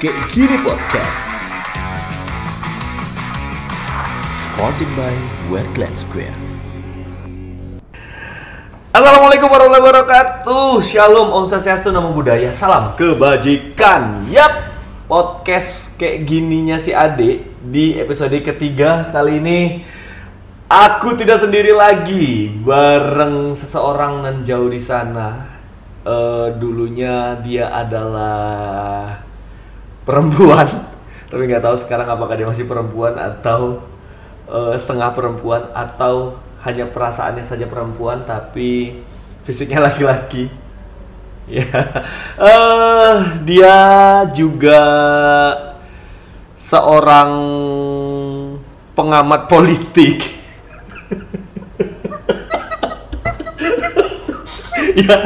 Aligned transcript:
Kayak 0.00 0.32
Gini 0.32 0.56
Podcast. 0.64 1.36
Supported 4.40 4.88
by 4.96 5.12
Wetland 5.52 6.00
Square. 6.00 6.32
Assalamualaikum 8.96 9.52
warahmatullahi 9.52 9.84
wabarakatuh. 9.84 10.80
Shalom, 10.80 11.28
Om 11.36 11.44
Swastiastu, 11.52 11.92
Namo 11.92 12.16
Buddhaya 12.16 12.48
Salam 12.56 12.96
kebajikan. 12.96 14.24
Yap, 14.32 14.72
podcast 15.04 16.00
kayak 16.00 16.24
gininya 16.24 16.80
si 16.80 16.96
Ade 16.96 17.44
Di 17.60 18.00
episode 18.00 18.40
ketiga 18.40 19.12
kali 19.12 19.36
ini. 19.36 19.84
Aku 20.64 21.12
tidak 21.12 21.44
sendiri 21.44 21.76
lagi 21.76 22.48
Bareng 22.48 23.52
seseorang 23.52 24.24
nan 24.24 24.48
jauh 24.48 24.72
di 24.72 24.80
sana. 24.80 25.44
Eh, 26.08 26.56
Dulunya 26.56 27.36
dia 27.44 27.68
adalah 27.68 29.28
perempuan. 30.10 30.66
Tapi 31.30 31.42
nggak 31.46 31.62
tahu 31.62 31.76
sekarang 31.78 32.10
apakah 32.10 32.34
dia 32.34 32.50
masih 32.50 32.66
perempuan 32.66 33.14
atau 33.14 33.86
eh, 34.50 34.74
setengah 34.74 35.14
perempuan 35.14 35.70
atau 35.70 36.34
hanya 36.66 36.90
perasaannya 36.90 37.46
saja 37.46 37.64
perempuan 37.70 38.26
tapi 38.26 39.00
fisiknya 39.46 39.78
laki-laki. 39.88 40.50
Ya. 41.46 41.66
Eh 42.40 43.16
dia 43.44 43.78
juga 44.32 44.80
seorang 46.56 47.30
pengamat 48.96 49.46
politik. 49.46 50.24
Ya. 54.96 55.16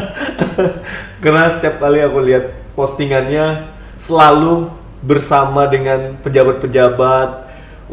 Karena 1.23 1.49
setiap 1.49 1.81
kali 1.81 2.03
aku 2.03 2.19
lihat 2.21 2.53
postingannya 2.77 3.75
selalu 3.97 4.69
bersama 5.05 5.69
dengan 5.69 6.17
pejabat-pejabat. 6.25 7.29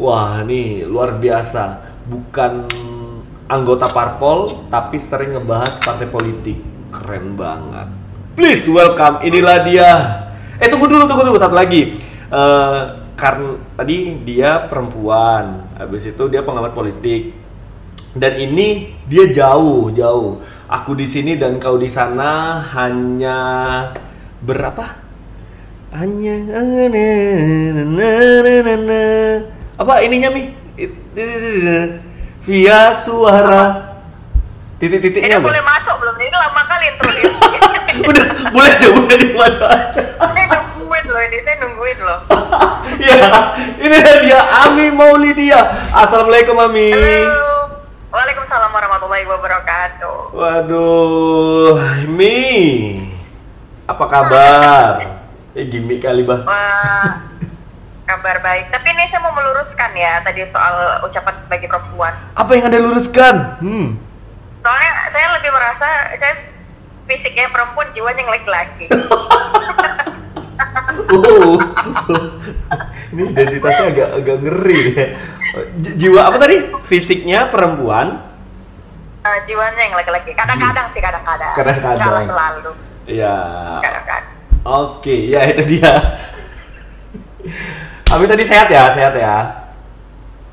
Wah 0.00 0.40
ini 0.40 0.82
luar 0.88 1.20
biasa. 1.20 1.92
Bukan 2.08 2.66
anggota 3.46 3.92
parpol 3.92 4.66
tapi 4.72 4.96
sering 4.96 5.36
ngebahas 5.36 5.76
partai 5.84 6.08
politik. 6.08 6.56
Keren 6.88 7.36
banget. 7.36 7.88
Please 8.32 8.64
welcome 8.72 9.20
inilah 9.20 9.60
dia. 9.68 9.90
Eh 10.56 10.72
tunggu 10.72 10.88
dulu 10.88 11.04
tunggu 11.04 11.22
tunggu 11.28 11.40
satu 11.40 11.52
lagi. 11.52 12.00
Eh, 12.32 12.80
karena 13.12 13.60
tadi 13.76 14.18
dia 14.24 14.64
perempuan 14.66 15.68
habis 15.76 16.08
itu 16.08 16.24
dia 16.32 16.40
pengamat 16.40 16.72
politik. 16.72 17.36
Dan 18.12 18.40
ini 18.40 18.96
dia 19.04 19.28
jauh 19.28 19.92
jauh. 19.92 20.40
Aku 20.68 20.96
di 20.96 21.04
sini 21.04 21.36
dan 21.36 21.60
kau 21.60 21.76
di 21.76 21.88
sana 21.88 22.60
hanya 22.72 23.36
berapa 24.40 25.01
hanya 25.92 26.36
apa 29.76 29.92
ininya 30.00 30.32
mi? 30.32 30.48
Via 32.48 32.96
suara. 32.96 33.92
Titik-titiknya 34.80 35.38
boleh 35.38 35.60
masuk 35.60 35.94
belum? 36.00 36.16
Ini 36.16 36.32
lama 36.32 36.62
kali 36.64 36.84
intro 36.90 37.08
dia. 37.12 37.30
udah 38.10 38.26
boleh 38.50 38.72
aja 38.72 38.86
boleh 38.88 39.14
aja 39.14 39.26
masuk 39.36 39.68
saya 40.32 40.46
nungguin 40.48 41.04
loh 41.06 41.22
ini, 41.28 41.38
saya 41.44 41.56
nungguin 41.60 41.98
loh. 42.00 42.18
ya 43.12 43.20
ini 43.78 43.96
dia 44.24 44.40
Ami 44.64 44.86
Maulidia. 44.90 45.60
Assalamualaikum 45.92 46.56
Ami. 46.56 46.88
Halo. 46.88 47.84
Waalaikumsalam 48.10 48.70
warahmatullahi 48.72 49.24
wabarakatuh. 49.28 50.16
waduh 50.34 51.76
Mi. 52.08 52.96
Apa 53.86 54.04
kabar 54.08 55.11
eh 55.52 55.64
gimmick 55.64 56.00
kali 56.00 56.22
bah 56.22 56.42
Wah, 56.42 57.20
kabar 58.04 58.40
baik. 58.40 58.72
Tapi 58.72 58.86
ini 58.88 59.04
saya 59.06 59.20
mau 59.20 59.32
meluruskan 59.32 59.92
ya 59.92 60.20
tadi 60.20 60.48
soal 60.48 60.74
ucapan 61.02 61.34
sebagai 61.40 61.68
perempuan. 61.68 62.14
apa 62.32 62.50
yang 62.52 62.64
anda 62.66 62.80
luruskan 62.80 63.34
hmm 63.60 63.88
Soalnya 64.62 64.90
saya 65.10 65.26
lebih 65.34 65.50
merasa 65.50 65.88
saya 66.14 66.34
fisiknya 67.04 67.50
perempuan, 67.50 67.90
jiwanya 67.90 68.20
yang 68.20 68.32
laki-laki. 68.32 68.86
Oh, 71.12 71.58
ini 73.12 73.22
identitasnya 73.28 73.92
agak 73.92 74.08
agak 74.16 74.36
ngeri 74.40 74.78
deh. 74.88 75.08
J- 75.78 75.94
Jiwa 75.98 76.30
apa 76.30 76.36
tadi? 76.38 76.56
Fisiknya 76.82 77.52
perempuan. 77.52 78.22
Eh, 79.20 79.38
jiwanya 79.44 79.82
yang 79.82 79.94
laki-laki. 79.94 80.32
Kadang-kadang 80.32 80.88
sih 80.90 81.02
kadang-kadang. 81.02 81.52
Kadang-kadang. 81.52 82.24
Selalu. 82.24 82.70
Ya. 83.04 83.36
Kadang-kadang. 83.78 84.32
Oke, 84.62 85.34
ya 85.34 85.42
itu 85.50 85.74
dia. 85.74 85.90
Abi 88.06 88.30
tadi 88.30 88.46
sehat 88.46 88.70
ya, 88.70 88.94
sehat 88.94 89.10
ya. 89.18 89.66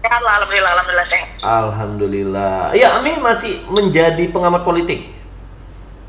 Sehat 0.01 0.21
lah, 0.25 0.41
alhamdulillah, 0.41 0.71
alhamdulillah 0.73 1.07
sehat. 1.13 1.29
Alhamdulillah. 1.45 2.73
Ya, 2.73 2.97
Ami 2.97 3.21
masih 3.21 3.61
menjadi 3.69 4.25
pengamat 4.33 4.65
politik. 4.65 5.13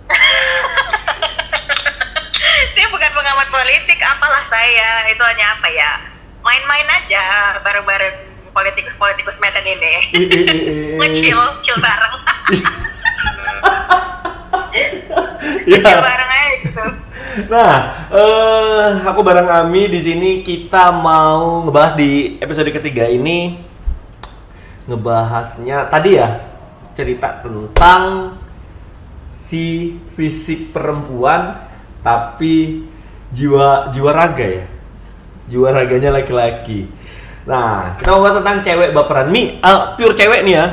saya 2.72 2.88
bukan 2.88 3.11
pengamat 3.12 3.53
politik, 3.53 4.00
apalah 4.00 4.49
saya. 4.49 5.05
Itu 5.12 5.21
hanya 5.21 5.61
apa 5.61 5.69
ya? 5.69 6.00
Main-main 6.41 6.88
aja 6.88 7.61
bareng-bareng 7.61 8.17
politikus-politikus 8.56 9.37
Medan 9.44 9.69
ini. 9.69 10.09
Chill 11.61 11.77
bareng. 11.77 12.15
chill 15.69 15.84
bareng 15.84 16.31
aja 16.32 16.49
gitu. 16.65 17.09
Nah, 17.31 17.75
eh 18.11 18.91
aku 19.07 19.23
bareng 19.23 19.47
Ami 19.47 19.87
di 19.87 20.03
sini 20.03 20.43
kita 20.43 20.91
mau 20.91 21.63
ngebahas 21.63 21.95
di 21.95 22.43
episode 22.43 22.75
ketiga 22.75 23.07
ini 23.07 23.63
ngebahasnya 24.91 25.87
tadi 25.87 26.19
ya 26.19 26.43
cerita 26.91 27.39
tentang 27.39 28.35
si 29.31 29.95
fisik 30.19 30.75
perempuan 30.75 31.55
tapi 32.03 32.83
jiwa 33.31 33.95
jiwa 33.95 34.11
raga 34.11 34.47
ya 34.51 34.67
jiwa 35.47 35.71
raganya 35.71 36.11
laki-laki. 36.15 36.91
Nah, 37.47 37.99
kita 37.99 38.11
mau 38.15 38.23
bahas 38.23 38.39
tentang 38.39 38.59
cewek 38.62 38.91
baperan. 38.95 39.31
Mi, 39.31 39.59
eh, 39.59 39.81
pure 39.99 40.15
cewek 40.15 40.47
nih 40.47 40.55
ya. 40.55 40.67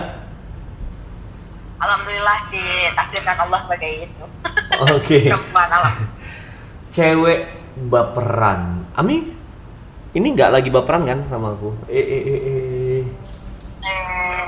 Alhamdulillah 1.78 2.38
ditakdirkan 2.50 3.38
Allah 3.45 3.59
sebagai 3.66 4.09
itu. 4.09 4.25
Oke. 4.97 5.19
Perempuan 5.34 5.69
alam. 5.69 6.16
Cewek 6.97 7.39
baperan. 7.93 8.89
Ami, 8.97 9.29
ini 10.17 10.27
nggak 10.33 10.49
lagi 10.49 10.73
baperan 10.73 11.05
kan 11.05 11.21
sama 11.29 11.53
aku? 11.53 11.77
Eh, 11.85 12.01
eh, 12.01 12.21
eh, 12.25 12.39
eh. 12.41 13.03
Eh, 13.85 14.47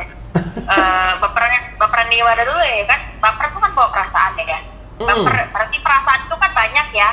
eh, 0.58 1.12
baperan 1.22 1.78
baperan 1.78 2.10
di 2.10 2.18
dulu 2.18 2.62
ya 2.66 2.86
kan? 2.90 3.00
Baper 3.22 3.54
itu 3.54 3.60
kan 3.62 3.72
bawa 3.78 3.90
perasaan 3.94 4.34
ya. 4.42 4.60
Baper 4.98 5.36
berarti 5.54 5.78
perasaan 5.78 6.20
itu 6.26 6.36
kan 6.42 6.52
banyak 6.58 6.90
ya. 6.98 7.10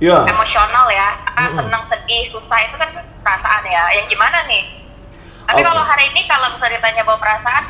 Ya. 0.00 0.24
emosional 0.24 0.88
ya 0.88 1.12
Ah, 1.36 1.52
Mm-mm. 1.52 1.60
senang 1.60 1.84
sedih 1.92 2.32
susah 2.32 2.58
itu 2.64 2.72
kan 2.80 2.88
perasaan 3.20 3.62
ya 3.68 3.84
yang 4.00 4.08
gimana 4.08 4.48
nih 4.48 4.64
tapi 5.44 5.60
Oke. 5.60 5.68
kalau 5.68 5.84
hari 5.84 6.08
ini 6.08 6.24
kalau 6.24 6.56
misalnya 6.56 6.80
ditanya 6.80 7.04
bawa 7.04 7.20
perasaan 7.20 7.64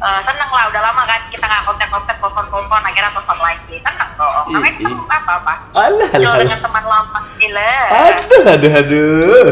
eh, 0.00 0.20
seneng 0.24 0.48
lah 0.48 0.64
udah 0.66 0.82
lama 0.82 1.02
kan 1.04 1.20
kita 1.28 1.44
nggak 1.44 1.62
kontak 1.62 1.88
kontak 1.88 2.16
telepon 2.16 2.44
telepon 2.48 2.80
akhirnya 2.80 3.12
telepon 3.12 3.38
lagi 3.38 3.76
seneng 3.78 4.10
dong 4.16 4.34
itu 4.60 4.82
i- 4.82 5.06
apa 5.06 5.32
apa 5.38 5.54
Alah, 5.70 6.10
alah, 6.10 6.34
dengan 6.38 6.58
teman 6.58 6.84
lama 6.84 7.18
gila 7.36 7.74
Aduh, 7.90 8.42
aduh, 8.46 8.72
aduh. 8.74 9.48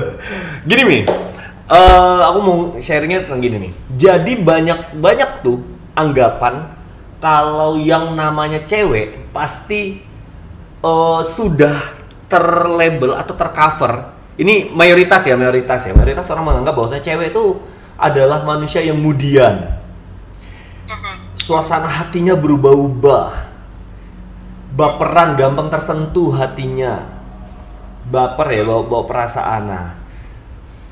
Gini 0.64 0.82
Mi, 0.82 0.98
eh, 1.68 2.18
aku 2.22 2.38
mau 2.40 2.56
sharingnya 2.76 3.22
tentang 3.22 3.40
gini 3.40 3.56
nih. 3.60 3.72
Jadi 3.94 4.32
banyak 4.38 4.78
banyak 4.94 5.30
tuh 5.40 5.60
anggapan 5.92 6.68
kalau 7.18 7.76
yang 7.76 8.12
namanya 8.12 8.62
cewek 8.62 9.30
pasti 9.30 10.00
eh, 10.78 11.20
sudah 11.24 11.76
terlabel 12.28 13.12
atau 13.12 13.34
tercover. 13.34 13.92
Ini 14.36 14.70
mayoritas 14.70 15.24
ya, 15.24 15.34
mayoritas 15.34 15.82
ya. 15.82 15.92
Mayoritas 15.92 16.28
orang 16.30 16.46
menganggap 16.46 16.72
bahwasanya 16.72 17.02
cewek 17.02 17.32
itu 17.32 17.58
adalah 17.98 18.44
manusia 18.44 18.78
yang 18.78 18.94
kemudian 18.94 19.54
Mhm. 19.58 19.77
Suasana 21.38 21.88
hatinya 21.88 22.34
berubah-ubah. 22.34 23.48
Baperan 24.74 25.34
gampang 25.34 25.72
tersentuh 25.72 26.34
hatinya. 26.36 27.02
Baper 28.08 28.46
ya 28.52 28.62
bawa, 28.66 28.82
bawa 28.86 29.02
perasaan. 29.06 29.62
Nah 29.66 29.88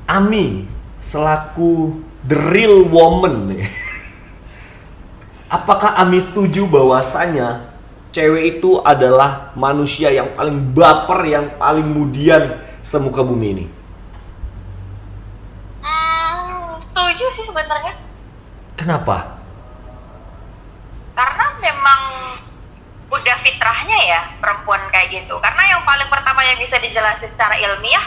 Ami 0.07 0.63
selaku 0.97 1.99
the 2.23 2.35
real 2.35 2.87
woman 2.87 3.53
nih. 3.53 3.67
Apakah 5.59 5.99
Ami 5.99 6.19
setuju 6.23 6.67
bahwasanya 6.67 7.71
cewek 8.11 8.59
itu 8.59 8.79
adalah 8.83 9.51
manusia 9.55 10.11
yang 10.11 10.31
paling 10.35 10.73
baper 10.73 11.21
yang 11.27 11.45
paling 11.59 11.87
mudian 11.87 12.59
semuka 12.79 13.23
bumi 13.23 13.47
ini? 13.55 13.65
Hmm, 15.83 16.79
setuju 16.87 17.25
sih 17.35 17.43
sebenarnya. 17.47 17.93
Kenapa 18.75 19.36
memang 21.61 22.01
udah 23.07 23.35
fitrahnya 23.39 23.97
ya 24.03 24.21
perempuan 24.43 24.83
kayak 24.91 25.11
gitu. 25.11 25.35
Karena 25.39 25.77
yang 25.77 25.81
paling 25.87 26.09
pertama 26.11 26.43
yang 26.43 26.59
bisa 26.59 26.75
dijelasin 26.79 27.31
secara 27.31 27.55
ilmiah 27.55 28.03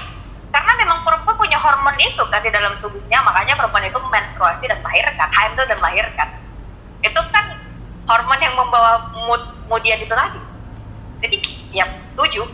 karena 0.51 0.73
memang 0.83 1.07
perempuan 1.07 1.39
punya 1.39 1.57
hormon 1.63 1.95
itu 1.97 2.23
kan 2.29 2.41
di 2.43 2.51
dalam 2.53 2.77
tubuhnya. 2.85 3.19
Makanya 3.25 3.55
perempuan 3.57 3.89
itu 3.89 3.99
menstruasi 3.99 4.65
dan 4.69 4.79
melahirkan 4.85 5.29
hamil 5.31 5.65
dan 5.65 5.79
melahirkan. 5.81 6.29
Itu 7.01 7.21
kan 7.33 7.45
hormon 8.05 8.41
yang 8.43 8.55
membawa 8.59 9.09
mood 9.15 9.43
kemudian 9.67 9.99
itu 10.03 10.13
tadi. 10.13 10.41
Jadi 11.25 11.37
ya 11.73 11.87
setuju. 12.13 12.45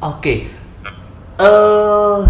Oke. 0.00 0.48
Eh 1.40 2.20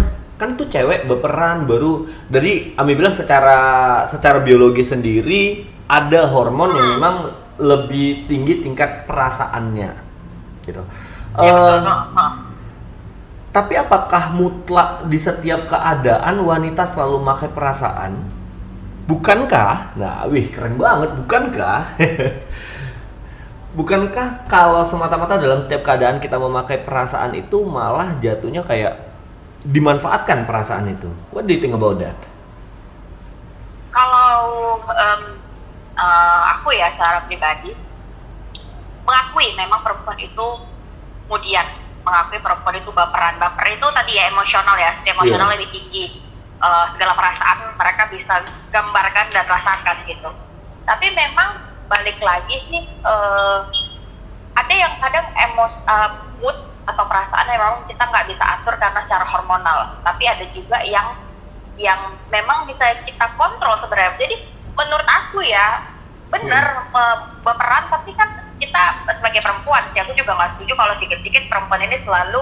kan 0.41 0.57
tuh 0.57 0.65
cewek 0.65 1.05
berperan 1.05 1.69
baru 1.69 2.09
dari 2.25 2.73
Ami 2.73 2.97
bilang 2.97 3.13
secara 3.13 4.01
secara 4.09 4.41
biologi 4.41 4.81
sendiri 4.81 5.69
ada 5.91 6.21
hormon 6.31 6.71
yang 6.71 6.87
memang 6.95 7.15
lebih 7.59 8.31
tinggi 8.31 8.63
tingkat 8.63 9.03
perasaannya 9.03 9.91
gitu. 10.63 10.79
ya, 11.35 11.51
betul. 11.51 11.79
Heeh. 11.83 12.31
tapi 13.51 13.73
apakah 13.75 14.31
mutlak 14.31 15.11
di 15.11 15.19
setiap 15.19 15.67
keadaan 15.67 16.39
wanita 16.39 16.87
selalu 16.87 17.19
memakai 17.19 17.51
perasaan? 17.51 18.15
Bukankah? 19.11 19.99
Nah, 19.99 20.23
wih 20.31 20.47
keren 20.47 20.79
banget, 20.79 21.11
bukankah? 21.19 21.99
Bukankah 23.77 24.47
kalau 24.47 24.83
semata-mata 24.87 25.39
dalam 25.39 25.63
setiap 25.63 25.83
keadaan 25.83 26.23
kita 26.23 26.39
memakai 26.39 26.79
perasaan 26.79 27.35
itu 27.35 27.63
malah 27.67 28.15
jatuhnya 28.23 28.63
kayak 28.63 28.99
dimanfaatkan 29.67 30.47
perasaan 30.47 30.91
itu? 30.91 31.11
What 31.35 31.47
do 31.47 31.55
you 31.55 31.59
think 31.59 31.75
about 31.75 31.99
that? 31.99 32.19
kalau 33.91 34.79
em, 34.87 35.21
eh, 35.93 36.41
aku 36.57 36.71
ya 36.71 36.91
secara 36.95 37.25
pribadi 37.25 37.71
mengakui 39.01 39.51
memang 39.57 39.81
perempuan 39.81 40.19
itu 40.21 40.47
kemudian 41.25 41.65
mengakui 42.01 42.39
perempuan 42.41 42.75
itu 42.77 42.89
baperan. 42.91 43.37
Baper 43.37 43.65
itu 43.71 43.87
tadi 43.93 44.11
ya 44.17 44.29
emosional 44.29 44.75
ya 44.77 44.91
si 45.01 45.09
emosional 45.09 45.47
Iya. 45.49 45.53
lebih 45.57 45.69
tinggi. 45.73 46.05
Eh, 46.61 46.85
segala 46.93 47.17
perasaan 47.17 47.73
mereka 47.73 48.03
bisa 48.13 48.33
gambarkan 48.69 49.33
dan 49.33 49.45
rasakan 49.49 49.97
gitu. 50.05 50.29
Tapi 50.85 51.07
memang 51.13 51.49
balik 51.89 52.21
lagi 52.21 52.55
sih 52.69 52.83
eh, 52.85 53.59
ada 54.53 54.73
yang 54.73 54.93
kadang 55.01 55.25
emos 55.33 55.73
eh, 55.73 56.09
mood 56.37 56.57
atau 56.85 57.03
perasaan 57.05 57.45
yang 57.49 57.61
memang 57.61 57.81
kita 57.89 58.03
nggak 58.05 58.27
bisa 58.29 58.43
atur 58.45 58.77
karena 58.77 59.01
secara 59.05 59.25
hormonal. 59.25 59.97
Tapi 60.05 60.23
ada 60.29 60.45
juga 60.53 60.77
yang 60.85 61.17
yang 61.79 61.97
memang 62.29 62.69
bisa 62.69 62.93
kita 63.09 63.25
kontrol 63.39 63.81
sebenarnya. 63.81 64.21
Jadi 64.21 64.35
menurut 64.73 65.07
aku 65.07 65.39
ya 65.41 65.85
bener 66.27 66.65
eh, 66.87 67.17
baperan 67.43 67.91
tapi 67.91 68.15
kan 68.15 68.29
kita 68.55 68.81
sebagai 69.09 69.41
perempuan 69.41 69.83
sih 69.91 69.99
aku 69.99 70.13
juga 70.13 70.37
nggak 70.37 70.49
setuju 70.55 70.73
kalau 70.77 70.93
sedikit-sedikit 70.95 71.43
perempuan 71.49 71.81
ini 71.83 71.97
selalu 72.01 72.41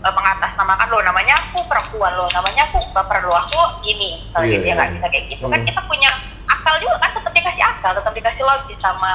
eh, 0.00 0.12
mengatasnamakan 0.14 0.86
lo 0.88 0.98
namanya 1.02 1.34
aku 1.48 1.64
perempuan 1.66 2.12
lo 2.14 2.30
namanya 2.30 2.70
aku 2.70 2.78
baper 2.94 3.24
lo 3.24 3.34
aku 3.34 3.58
gini 3.82 4.30
kalau 4.30 4.46
Iya, 4.46 4.54
gitu 4.56 4.64
ya 4.64 4.68
iya. 4.68 4.74
nggak 4.78 4.90
bisa 4.94 5.06
kayak 5.10 5.24
gitu. 5.28 5.44
Kan 5.44 5.60
Hmm. 5.60 5.68
kita 5.68 5.80
punya 5.84 6.10
akal 6.46 6.74
juga 6.78 6.96
kan 6.98 7.10
tetap 7.14 7.32
dikasih 7.32 7.64
akal 7.64 7.90
tetap 7.94 8.12
dikasih 8.12 8.42
logis 8.44 8.78
sama 8.78 9.14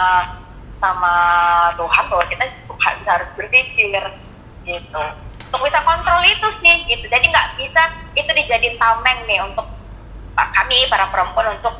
sama 0.84 1.14
Tuhan 1.80 2.04
bahwa 2.12 2.26
kita 2.28 2.44
bisa 2.68 3.10
harus 3.10 3.30
berpikir 3.40 4.04
gitu. 4.66 5.04
Untuk 5.46 5.62
bisa 5.62 5.80
kontrol 5.82 6.20
itu 6.22 6.48
sih 6.60 6.76
gitu. 6.86 7.06
Jadi 7.08 7.26
nggak 7.32 7.48
bisa 7.56 7.82
itu 8.12 8.28
dijadiin 8.28 8.76
tameng 8.76 9.24
nih 9.24 9.40
untuk 9.40 9.66
kami 10.36 10.84
para 10.92 11.08
perempuan 11.08 11.56
untuk 11.56 11.72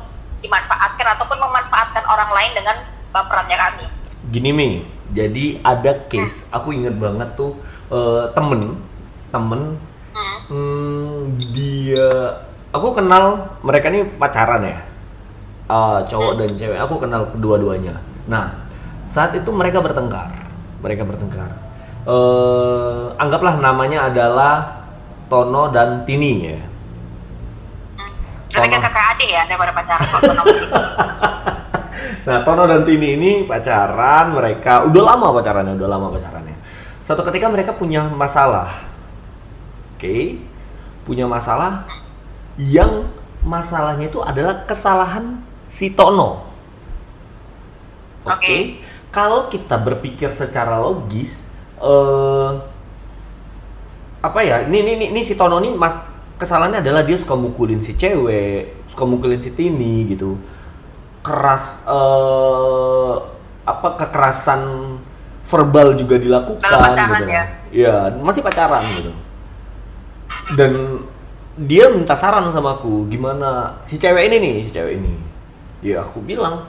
dimanfaatkan 0.46 1.06
ataupun 1.18 1.38
memanfaatkan 1.42 2.04
orang 2.06 2.30
lain 2.30 2.52
dengan 2.54 2.76
baperannya 3.10 3.56
kami. 3.58 3.84
Gini 4.30 4.50
Mi, 4.54 4.68
jadi 5.10 5.60
ada 5.66 6.06
case, 6.06 6.46
aku 6.54 6.74
inget 6.74 6.94
banget 6.94 7.34
tuh 7.34 7.58
eh, 7.90 8.24
temen, 8.32 8.78
temen 9.34 9.76
hmm. 10.14 10.38
Hmm, 10.46 11.18
dia 11.50 12.38
aku 12.70 12.94
kenal 12.94 13.54
mereka 13.66 13.90
ini 13.90 14.06
pacaran 14.18 14.62
ya 14.62 14.86
Eh, 15.66 15.98
cowok 16.06 16.38
dan 16.38 16.54
cewek 16.54 16.78
aku 16.78 16.94
kenal 17.02 17.26
kedua-duanya. 17.34 17.98
Nah 18.30 18.54
saat 19.10 19.34
itu 19.34 19.50
mereka 19.50 19.82
bertengkar 19.82 20.30
mereka 20.78 21.02
bertengkar. 21.02 21.50
Eh, 22.06 23.04
anggaplah 23.18 23.58
namanya 23.58 24.06
adalah 24.06 24.86
Tono 25.26 25.74
dan 25.74 26.06
Tini 26.06 26.54
ya 26.54 26.62
lebih 28.54 28.68
ke 28.70 28.78
Tolong. 28.78 28.82
kakak 28.82 29.04
adik 29.16 29.28
ya 29.30 29.42
daripada 29.46 29.72
pacaran. 29.74 30.08
Nah, 32.26 32.42
Tono 32.42 32.66
dan 32.66 32.82
Tini 32.82 33.14
ini 33.14 33.46
pacaran, 33.46 34.34
mereka 34.34 34.82
udah 34.82 35.02
lama 35.14 35.30
pacarannya, 35.30 35.78
udah 35.78 35.88
lama 35.94 36.10
pacarannya. 36.10 36.58
Satu 36.98 37.22
ketika 37.22 37.46
mereka 37.46 37.70
punya 37.70 38.10
masalah. 38.10 38.82
Oke. 39.94 40.42
Punya 41.06 41.30
masalah 41.30 41.86
yang 42.58 43.06
masalahnya 43.46 44.10
itu 44.10 44.18
adalah 44.18 44.66
kesalahan 44.66 45.38
si 45.70 45.94
Tono. 45.94 46.50
Oke. 48.26 48.34
Oke. 48.34 48.56
Kalau 49.14 49.46
kita 49.46 49.78
berpikir 49.78 50.26
secara 50.34 50.82
logis 50.82 51.46
eh 51.78 52.52
apa 54.18 54.40
ya? 54.42 54.66
Ini 54.66 54.78
ini 54.82 54.92
ini, 54.98 55.06
ini 55.14 55.20
si 55.22 55.38
Tono 55.38 55.62
ini 55.62 55.78
mas 55.78 55.94
kesalahannya 56.36 56.84
adalah 56.84 57.02
dia 57.02 57.16
suka 57.16 57.34
mukulin 57.36 57.80
si 57.80 57.96
cewek, 57.96 58.86
suka 58.88 59.04
mukulin 59.08 59.40
si 59.40 59.52
Tini 59.56 60.04
gitu 60.08 60.36
keras 61.24 61.82
eh 61.90 63.14
apa 63.66 63.88
kekerasan 63.98 64.62
verbal 65.46 65.98
juga 65.98 66.22
dilakukan 66.22 66.62
pacaran 66.62 67.18
gitu 67.18 67.24
ya? 67.30 67.44
Iya, 67.74 67.94
masih 68.22 68.42
pacaran 68.46 68.82
gitu. 69.02 69.12
Dan 70.54 71.02
dia 71.58 71.90
minta 71.90 72.14
saran 72.14 72.46
sama 72.54 72.78
aku, 72.78 73.10
gimana 73.10 73.82
si 73.88 73.98
cewek 73.98 74.30
ini 74.30 74.36
nih, 74.38 74.54
si 74.62 74.70
cewek 74.70 75.02
ini. 75.02 75.18
Ya 75.82 76.02
aku 76.02 76.22
bilang, 76.22 76.66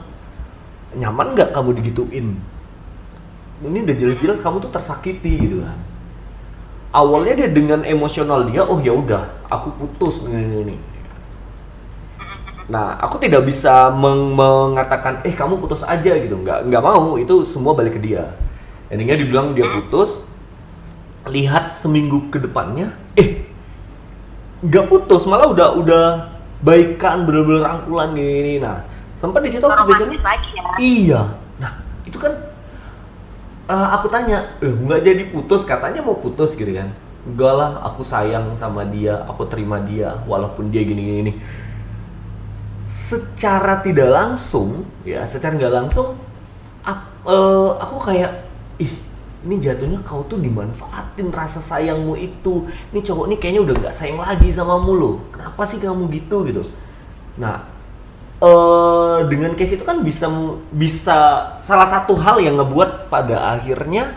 nyaman 0.94 1.38
nggak 1.38 1.54
kamu 1.54 1.78
digituin? 1.78 2.34
Ini 3.62 3.78
udah 3.86 3.96
jelas-jelas 3.98 4.38
kamu 4.42 4.62
tuh 4.62 4.70
tersakiti 4.74 5.32
gitu 5.38 5.62
kan. 5.62 5.78
Awalnya 6.88 7.44
dia 7.44 7.48
dengan 7.52 7.84
emosional 7.84 8.48
dia, 8.48 8.64
oh 8.64 8.80
ya 8.80 8.96
udah, 8.96 9.28
aku 9.52 9.68
putus 9.76 10.24
ini 10.24 10.64
ini. 10.64 10.76
Nah, 12.68 12.96
aku 13.00 13.20
tidak 13.20 13.44
bisa 13.44 13.92
meng- 13.92 14.32
mengatakan, 14.36 15.20
eh 15.24 15.32
kamu 15.36 15.60
putus 15.60 15.84
aja 15.84 16.16
gitu, 16.16 16.36
nggak 16.40 16.68
nggak 16.68 16.82
mau, 16.84 17.16
itu 17.20 17.44
semua 17.44 17.76
balik 17.76 17.96
ke 17.96 18.00
dia. 18.00 18.32
Endingnya 18.88 19.20
dibilang 19.20 19.52
dia 19.52 19.68
putus, 19.68 20.24
lihat 21.28 21.76
seminggu 21.76 22.32
ke 22.32 22.40
depannya, 22.40 22.96
eh 23.16 23.44
nggak 24.64 24.88
putus, 24.88 25.28
malah 25.28 25.48
udah 25.52 25.68
udah 25.76 26.04
baikan, 26.64 27.28
bener-bener 27.28 27.68
rangkulan 27.68 28.16
gini. 28.16 28.64
Nah, 28.64 28.84
sempat 29.16 29.44
di 29.44 29.52
situ 29.52 29.64
aku 29.68 29.92
pikir, 29.92 30.08
ya 30.08 30.64
iya. 30.80 31.22
Eh, 33.68 33.88
aku 33.96 34.08
tanya, 34.08 34.56
eh 34.64 34.72
nggak 34.72 35.00
jadi 35.04 35.22
putus, 35.28 35.68
katanya 35.68 36.00
mau 36.00 36.16
putus 36.16 36.56
gitu 36.56 36.72
kan? 36.72 36.88
Enggak 37.28 37.52
lah, 37.52 37.70
aku 37.84 38.00
sayang 38.00 38.56
sama 38.56 38.88
dia, 38.88 39.20
aku 39.28 39.44
terima 39.44 39.76
dia, 39.84 40.16
walaupun 40.24 40.72
dia 40.72 40.80
gini-gini. 40.88 41.36
Secara 42.88 43.84
tidak 43.84 44.08
langsung 44.08 44.88
ya 45.04 45.20
secara 45.28 45.52
nggak 45.60 45.74
langsung 45.76 46.16
ak- 46.84 47.28
eh, 47.28 47.70
aku 47.84 47.96
kayak 48.00 48.32
ih 48.80 48.92
ini 49.44 49.56
jatuhnya 49.60 50.00
kau 50.08 50.24
tuh 50.24 50.40
dimanfaatin 50.40 51.28
rasa 51.28 51.60
sayangmu 51.60 52.16
itu. 52.16 52.64
Ini 52.92 53.00
cowok 53.04 53.24
ini 53.28 53.36
kayaknya 53.36 53.62
udah 53.68 53.74
nggak 53.76 53.94
sayang 53.96 54.18
lagi 54.20 54.48
sama 54.52 54.80
lo 54.80 55.20
kenapa 55.32 55.62
sih 55.68 55.76
kamu 55.80 56.08
gitu? 56.16 56.48
Gitu. 56.48 56.62
Nah 57.36 57.60
eh 58.38 59.18
dengan 59.26 59.52
case 59.58 59.74
itu 59.74 59.82
kan 59.82 59.98
bisa 60.06 60.30
bisa 60.70 61.18
salah 61.58 61.88
satu 61.88 62.14
hal 62.14 62.38
yang 62.38 62.54
ngebuat 62.54 63.10
pada 63.10 63.58
akhirnya 63.58 64.14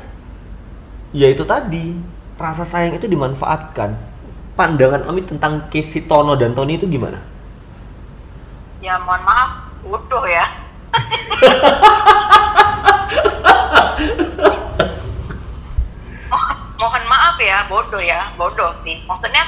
yaitu 1.11 1.41
tadi 1.43 1.97
rasa 2.37 2.63
sayang 2.63 2.97
itu 2.97 3.05
dimanfaatkan. 3.09 3.97
Pandangan 4.51 5.07
Amit 5.09 5.25
tentang 5.31 5.65
case 5.71 5.89
si 5.89 5.99
Tono 6.05 6.35
dan 6.37 6.53
Tony 6.53 6.77
itu 6.77 6.85
gimana? 6.85 7.17
ya 8.81 8.97
mohon 8.97 9.21
maaf 9.21 9.49
bodoh 9.85 10.25
ya. 10.25 10.41
Mo- 16.29 16.57
mohon 16.81 17.03
maaf 17.05 17.37
ya 17.37 17.57
bodoh 17.69 18.01
ya 18.01 18.33
bodoh 18.35 18.71
sih. 18.83 19.01
Maksudnya 19.05 19.43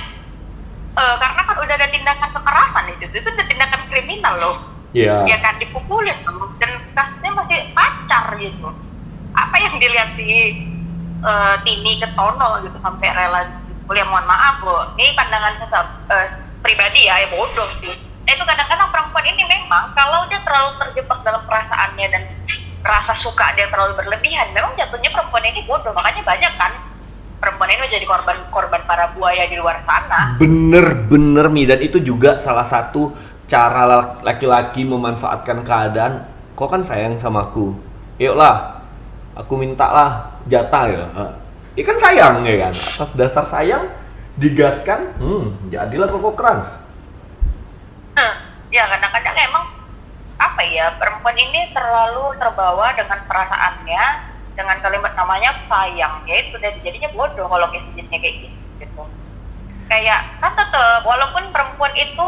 eh, 0.93 1.15
karena 1.17 1.41
kan 1.45 1.55
udah 1.59 1.75
ada 1.75 1.87
tindakan 1.89 2.29
kekerasan 2.33 2.85
itu. 2.97 3.03
Itu 3.09 3.29
udah 3.29 3.47
tindakan 3.49 3.81
kriminal 3.89 4.35
loh. 4.39 4.57
Iya. 4.93 5.25
ya 5.25 5.41
kan 5.41 5.57
dipukulin 5.57 6.21
loh. 6.29 6.53
dan 6.61 6.77
kasusnya 6.93 7.31
masih 7.33 7.59
pacar 7.73 8.37
gitu. 8.37 8.69
Apa 9.33 9.55
yang 9.57 9.75
dilihat 9.81 10.13
si 10.13 10.29
eh, 11.23 11.55
Tini 11.65 11.97
ke 11.97 12.07
Tono 12.13 12.61
gitu 12.61 12.77
sampai 12.77 13.09
rela 13.09 13.41
dipukul 13.65 13.97
ya 13.97 14.05
mohon 14.05 14.25
maaf 14.29 14.61
loh. 14.61 14.93
Ini 14.95 15.17
pandangan 15.17 15.53
saya 15.65 15.81
eh, 16.13 16.27
pribadi 16.61 17.09
ya 17.09 17.25
ya 17.25 17.27
bodoh 17.33 17.69
sih. 17.81 17.93
Nah, 18.23 18.31
itu 18.31 18.43
kadang-kadang 18.47 18.87
perempuan 18.87 19.25
ini 19.27 19.43
memang 19.43 19.91
kalau 19.91 20.23
dia 20.31 20.39
terlalu 20.47 20.79
terjebak 20.79 21.19
dalam 21.27 21.43
perasaannya 21.43 22.07
dan 22.07 22.23
rasa 22.83 23.19
suka 23.19 23.51
dia 23.55 23.67
terlalu 23.67 23.99
berlebihan 23.99 24.51
memang 24.55 24.71
jatuhnya 24.79 25.09
perempuan 25.11 25.43
ini 25.43 25.65
bodoh. 25.67 25.91
Makanya 25.91 26.21
banyak 26.23 26.53
kan 26.55 26.71
perempuan 27.43 27.75
ini 27.75 27.81
menjadi 27.83 28.05
korban 28.07 28.37
korban 28.47 28.81
para 28.87 29.11
buaya 29.11 29.43
di 29.51 29.59
luar 29.59 29.83
sana. 29.83 30.39
Bener-bener 30.39 31.51
Mi 31.51 31.67
dan 31.67 31.83
itu 31.83 31.99
juga 31.99 32.39
salah 32.39 32.63
satu 32.63 33.11
cara 33.51 33.83
la- 33.83 34.15
laki-laki 34.23 34.87
memanfaatkan 34.87 35.67
keadaan. 35.67 36.23
Kau 36.55 36.71
kan 36.71 36.79
sayang 36.79 37.19
sama 37.19 37.51
aku, 37.51 37.75
yuklah, 38.15 38.79
aku 39.35 39.53
minta 39.59 39.89
lah 39.89 40.39
jatah 40.47 40.85
ya. 40.87 41.05
Ya 41.75 41.83
kan 41.83 41.97
sayang 41.99 42.47
ya 42.47 42.55
kan. 42.69 42.73
Atas 42.95 43.11
dasar 43.17 43.43
sayang 43.43 43.91
digaskan, 44.39 45.11
hmm, 45.19 45.73
jadilah 45.73 46.07
koko 46.07 46.31
krans. 46.37 46.79
Hmm, 48.15 48.33
ya 48.69 48.85
kadang-kadang 48.87 49.35
emang 49.49 49.65
apa 50.37 50.61
ya 50.63 50.93
perempuan 50.95 51.35
ini 51.35 51.73
terlalu 51.73 52.37
terbawa 52.37 52.93
dengan 52.93 53.19
perasaannya 53.25 54.32
dengan 54.53 54.77
kalimat 54.81 55.13
namanya 55.17 55.51
sayang 55.65 56.21
ya 56.29 56.35
itu 56.45 56.55
dan 56.61 56.77
jadinya 56.85 57.09
bodoh 57.13 57.49
kalau 57.49 57.67
kejadiannya 57.73 58.17
kayak 58.21 58.35
gitu 58.45 58.57
gitu. 58.81 59.03
Kayak 59.89 60.19
kan 60.41 60.53
tetep 60.57 61.01
walaupun 61.05 61.49
perempuan 61.53 61.93
itu 61.97 62.25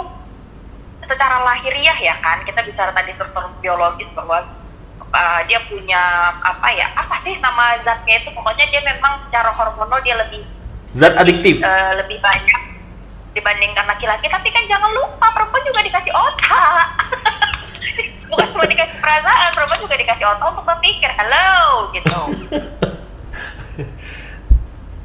secara 1.05 1.45
lahiriah 1.45 1.97
ya 2.01 2.17
kan 2.19 2.41
kita 2.45 2.65
bicara 2.65 2.89
tadi 2.93 3.13
struktur 3.13 3.45
biologis 3.61 4.09
bahwa 4.17 4.41
uh, 5.13 5.41
dia 5.45 5.61
punya 5.69 6.33
apa 6.41 6.67
ya 6.73 6.89
apa 6.97 7.21
sih 7.21 7.37
nama 7.37 7.77
zatnya 7.85 8.21
itu? 8.21 8.29
Pokoknya 8.33 8.65
dia 8.73 8.81
memang 8.81 9.21
secara 9.29 9.53
hormonal 9.53 10.01
dia 10.01 10.17
lebih 10.17 10.41
Zat 10.95 11.13
adiktif. 11.19 11.59
eh, 11.59 11.91
lebih 11.99 12.17
banyak 12.23 12.61
dibandingkan 13.35 13.85
laki-laki. 13.85 14.31
Tapi 14.31 14.47
kan 14.49 14.63
jangan 14.65 14.91
lupa 14.95 15.27
perempuan 15.35 15.63
juga 15.67 15.83
dikasih 15.83 16.13
otak 16.15 16.87
bukan 18.29 18.45
cuma 18.53 18.65
dikasih 18.65 18.97
perasaan 19.01 19.49
perempuan 19.53 19.79
juga 19.81 19.95
dikasih 19.97 20.25
otak 20.25 20.47
untuk 20.51 20.65
berpikir 20.65 21.09
halo 21.13 21.89
gitu 21.93 22.17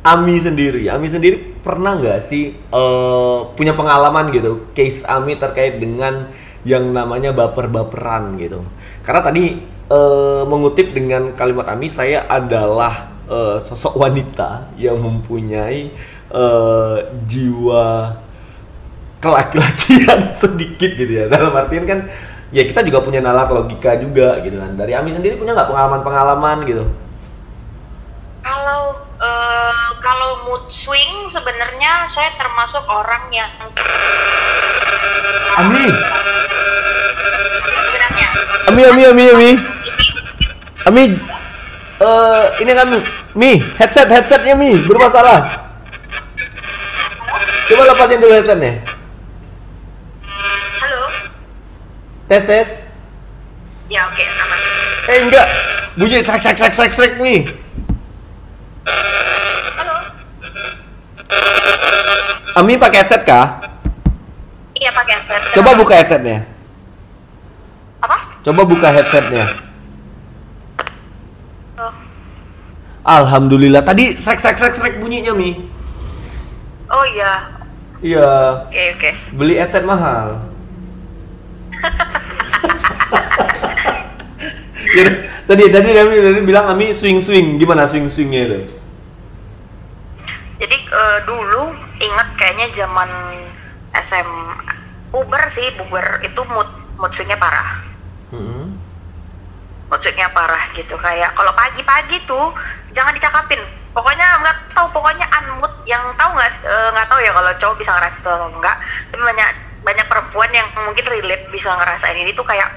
Ami 0.00 0.40
sendiri, 0.40 0.88
Ami 0.88 1.12
sendiri 1.12 1.60
pernah 1.60 1.92
nggak 2.00 2.24
sih 2.24 2.56
eh, 2.56 3.38
punya 3.52 3.76
pengalaman 3.76 4.32
gitu, 4.32 4.72
case 4.72 5.04
Ami 5.04 5.36
terkait 5.36 5.76
dengan 5.76 6.32
yang 6.64 6.88
namanya 6.88 7.36
baper-baperan 7.36 8.40
gitu. 8.40 8.64
Karena 9.04 9.20
tadi 9.20 9.60
eh, 9.92 10.42
mengutip 10.48 10.96
dengan 10.96 11.36
kalimat 11.36 11.68
Ami, 11.68 11.92
saya 11.92 12.24
adalah 12.32 13.12
eh, 13.28 13.60
sosok 13.60 14.00
wanita 14.00 14.72
yang 14.80 14.96
mempunyai 15.04 15.92
eh, 16.32 16.96
jiwa 17.28 18.16
kelaki-lakian 19.20 20.32
sedikit 20.42 20.96
gitu 20.96 21.12
ya. 21.12 21.28
Dalam 21.28 21.52
artian 21.52 21.84
kan, 21.84 22.08
ya 22.50 22.62
kita 22.66 22.82
juga 22.82 23.02
punya 23.02 23.22
nalar 23.22 23.50
logika 23.50 23.94
juga 23.98 24.38
gitu 24.42 24.58
kan. 24.58 24.74
Dari 24.74 24.92
Ami 24.94 25.14
sendiri 25.14 25.38
punya 25.38 25.54
nggak 25.54 25.70
pengalaman-pengalaman 25.70 26.66
gitu? 26.66 26.84
kalau 28.40 28.96
eh, 29.20 29.88
kalau 30.00 30.30
mood 30.48 30.64
swing 30.84 31.28
sebenarnya 31.30 32.08
saya 32.12 32.32
termasuk 32.40 32.84
orang 32.88 33.24
yang 33.30 33.50
Ami, 35.60 35.84
sebenarnya 37.84 38.28
Ami, 38.70 38.82
Ami, 38.86 39.02
Ami, 39.04 39.24
Ami. 39.28 39.50
Ami, 40.88 41.04
eh 42.00 42.44
ini 42.64 42.72
kan 42.72 42.88
Mi, 43.36 43.60
headset 43.76 44.08
headsetnya 44.08 44.56
Mi 44.56 44.80
bermasalah. 44.88 45.68
Coba 47.68 47.82
lepasin 47.86 48.18
dulu 48.18 48.32
headsetnya. 48.34 48.89
Tes 52.30 52.46
tes. 52.46 52.68
ya 53.90 54.06
oke 54.06 54.22
aman 54.22 54.58
Eh 55.10 55.18
enggak, 55.26 55.46
bunyi 55.98 56.22
srek 56.22 56.38
srek 56.38 56.54
srek 56.54 56.70
srek 56.72 56.92
srek 56.94 57.12
Mi. 57.18 57.42
halo 59.74 59.96
Ami 62.54 62.78
pakai 62.78 63.02
headset 63.02 63.26
kah? 63.26 63.58
iya 64.72 64.94
pakai 64.94 65.18
headset 65.18 65.42
Coba 65.50 65.74
buka 65.74 65.92
headsetnya. 65.98 66.38
apa 67.98 68.16
Coba 68.40 68.62
buka 68.62 68.88
headsetnya. 68.88 69.44
oh, 71.76 71.92
Alhamdulillah. 73.02 73.82
Tadi 73.82 74.14
srek 74.14 74.38
srek 74.38 74.54
srek 74.54 74.74
srek 74.78 74.94
bunyinya 75.02 75.34
Mi. 75.34 75.66
oh 76.86 77.02
iya 77.10 77.58
Iya, 78.00 78.64
oke 78.64 78.82
oke 78.96 79.10
beli 79.34 79.58
headset 79.58 79.82
mahal. 79.82 80.40
Jadi, 84.90 85.10
tadi 85.46 85.64
tadi 85.70 85.88
Ami 85.94 86.16
tadi 86.18 86.40
bilang 86.42 86.66
Ami 86.74 86.90
swing 86.90 87.22
swing 87.22 87.62
gimana 87.62 87.86
swing 87.86 88.10
swingnya 88.10 88.42
itu? 88.50 88.58
Jadi 90.60 90.76
eh, 90.76 91.18
dulu 91.24 91.72
ingat 92.02 92.28
kayaknya 92.36 92.66
zaman 92.74 93.08
SM 93.94 94.30
Uber 95.14 95.42
sih, 95.54 95.66
Uber 95.78 96.06
itu 96.22 96.40
mood 96.50 96.68
mood 96.98 97.12
swingnya 97.14 97.38
parah. 97.38 97.82
Mm-mm. 98.34 98.74
Mood 99.88 100.00
swingnya 100.02 100.28
parah 100.34 100.70
gitu 100.74 100.94
kayak 100.98 101.34
kalau 101.38 101.54
pagi-pagi 101.54 102.18
tuh 102.26 102.50
jangan 102.92 103.14
dicakapin. 103.14 103.62
Pokoknya 103.90 104.26
nggak 104.42 104.56
tahu 104.74 104.86
pokoknya 104.94 105.26
unmood 105.38 105.74
yang 105.86 106.02
tahu 106.14 106.30
nggak 106.34 106.50
eh, 106.62 106.88
nggak 106.94 107.08
tahu 107.10 107.20
ya 107.22 107.30
kalau 107.34 107.50
cowok 107.58 107.78
bisa 107.78 107.90
ngerasain 107.94 108.18
itu 108.18 108.30
atau 108.30 108.48
enggak. 108.50 108.76
Tapi 109.10 109.22
banyak 109.22 109.50
banyak 109.80 110.06
perempuan 110.06 110.50
yang 110.52 110.68
mungkin 110.76 111.04
relate 111.08 111.48
bisa 111.48 111.72
ngerasain 111.72 112.18
ini 112.18 112.32
tuh 112.36 112.44
kayak 112.44 112.68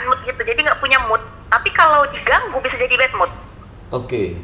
unmood 0.00 0.20
gitu. 0.28 0.40
Jadi 0.40 0.60
nggak 0.64 0.80
punya 0.80 1.00
mood. 1.08 1.22
Tapi 1.50 1.68
kalau 1.74 2.06
diganggu 2.12 2.58
bisa 2.62 2.76
jadi 2.78 2.94
bad 2.94 3.12
mood. 3.16 3.32
Oke. 3.90 4.38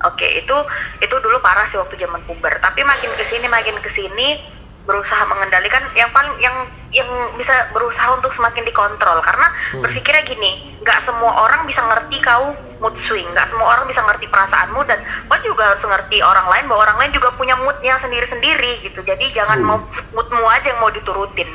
Oke, 0.00 0.26
itu 0.40 0.56
itu 1.04 1.14
dulu 1.20 1.36
parah 1.44 1.68
sih 1.68 1.76
waktu 1.76 2.00
zaman 2.00 2.24
puber. 2.24 2.56
Tapi 2.64 2.80
makin 2.80 3.10
ke 3.12 3.24
sini 3.28 3.46
makin 3.52 3.76
ke 3.78 3.90
sini 3.92 4.40
berusaha 4.84 5.22
mengendalikan 5.28 5.84
yang 5.92 6.08
paling 6.10 6.32
yang 6.40 6.56
yang 6.90 7.06
bisa 7.38 7.70
berusaha 7.70 8.10
untuk 8.10 8.34
semakin 8.34 8.66
dikontrol 8.66 9.22
karena 9.22 9.46
Hmm. 9.70 9.86
berpikirnya 9.86 10.26
gini, 10.26 10.74
nggak 10.82 11.06
semua 11.06 11.46
orang 11.46 11.62
bisa 11.62 11.78
ngerti 11.78 12.18
kau 12.18 12.50
mood 12.82 12.96
swing, 13.06 13.28
nggak 13.30 13.46
semua 13.46 13.78
orang 13.78 13.86
bisa 13.86 14.02
ngerti 14.02 14.26
perasaanmu 14.26 14.82
dan 14.90 14.98
kau 15.30 15.38
juga 15.46 15.70
harus 15.70 15.84
ngerti 15.86 16.18
orang 16.18 16.50
lain 16.50 16.64
bahwa 16.66 16.90
orang 16.90 16.98
lain 16.98 17.12
juga 17.14 17.30
punya 17.38 17.54
moodnya 17.54 17.94
sendiri-sendiri 18.02 18.82
gitu. 18.82 18.98
Jadi 19.00 19.30
jangan 19.30 19.62
Hmm. 19.62 19.68
mau 19.68 19.78
moodmu 20.10 20.42
aja 20.44 20.74
yang 20.74 20.80
mau 20.82 20.90
diturutin. 20.90 21.46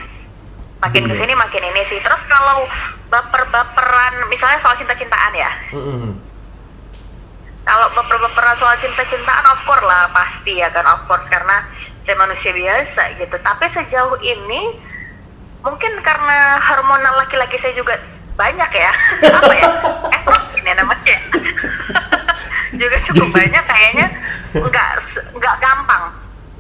Makin 0.80 1.04
Bener. 1.04 1.18
ke 1.18 1.22
sini 1.24 1.34
makin 1.36 1.64
ini 1.66 1.82
sih. 1.88 2.00
Terus 2.00 2.22
kalau 2.30 2.64
baper-baperan, 3.10 4.30
misalnya 4.30 4.60
soal 4.62 4.78
cinta-cintaan 4.78 5.34
ya, 5.34 5.52
Mm-mm. 5.74 6.14
kalau 7.66 7.90
baper-baperan 7.92 8.56
soal 8.56 8.78
cinta-cintaan 8.78 9.46
of 9.50 9.60
course 9.66 9.82
lah 9.82 10.06
pasti 10.14 10.62
ya 10.62 10.70
kan 10.70 10.86
of 10.86 11.02
course 11.10 11.26
karena 11.26 11.66
saya 12.06 12.16
manusia 12.22 12.54
biasa 12.54 13.18
gitu. 13.18 13.36
Tapi 13.42 13.66
sejauh 13.74 14.16
ini 14.22 14.78
mungkin 15.66 15.94
karena 16.06 16.62
hormonal 16.62 17.18
laki-laki 17.26 17.58
saya 17.58 17.74
juga 17.74 17.98
banyak 18.38 18.72
ya. 18.72 18.92
Apa 19.42 19.54
ya? 19.58 19.68
Estrogen 20.14 20.64
ya 20.64 20.74
namanya 20.78 21.18
juga 22.78 22.98
cukup 23.10 23.28
banyak 23.34 23.64
kayaknya. 23.66 24.08
Nggak 24.54 24.90
nggak 25.34 25.56
gampang. 25.58 26.04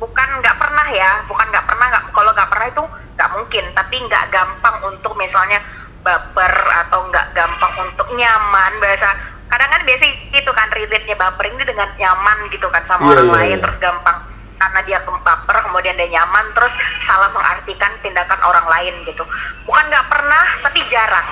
Bukan 0.01 0.29
nggak 0.41 0.57
pernah 0.57 0.87
ya. 0.89 1.21
Bukan 1.29 1.45
nggak 1.53 1.65
pernah 1.69 1.85
nggak 1.93 2.03
kalau 2.09 2.31
nggak 2.33 2.49
pernah 2.49 2.67
itu 2.67 2.83
nggak 3.15 3.29
mungkin. 3.37 3.65
Tapi 3.77 3.95
nggak 4.09 4.25
gampang 4.33 4.75
untuk 4.89 5.13
misalnya 5.13 5.61
baper 6.01 6.53
atau 6.85 7.05
nggak 7.13 7.37
gampang 7.37 7.73
untuk 7.85 8.07
nyaman 8.17 8.81
bahasa. 8.81 9.13
Kadang 9.45 9.69
kan 9.69 9.81
biasa 9.85 10.03
gitu 10.33 10.51
kan 10.57 10.67
relate-nya 10.73 11.13
baper 11.13 11.53
ini 11.53 11.63
dengan 11.69 11.85
nyaman 12.01 12.49
gitu 12.49 12.65
kan 12.73 12.81
sama 12.89 13.13
Iya, 13.13 13.13
orang 13.13 13.29
iya, 13.29 13.35
lain 13.37 13.57
iya. 13.61 13.61
terus 13.61 13.77
gampang 13.77 14.17
karena 14.55 14.79
dia 14.87 14.97
baper 15.03 15.57
kemudian 15.67 15.95
dia 15.99 16.09
nyaman 16.19 16.45
terus 16.55 16.71
salah 17.03 17.29
mengartikan 17.31 17.91
tindakan 17.99 18.39
orang 18.43 18.67
lain 18.71 18.93
gitu 19.07 19.23
bukan 19.67 19.83
nggak 19.91 20.07
pernah 20.07 20.43
tapi 20.63 20.79
jarang 20.87 21.29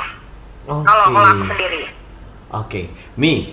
kalau 0.63 1.06
kalau 1.12 1.30
aku 1.36 1.46
sendiri 1.51 2.03
Oke, 2.53 2.86
Mi. 3.18 3.50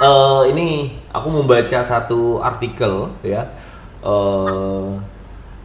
Eh, 0.00 0.42
ini 0.48 0.96
aku 1.12 1.28
membaca 1.28 1.84
satu 1.84 2.40
artikel 2.40 3.12
ya. 3.20 3.52
Eh, 4.00 4.88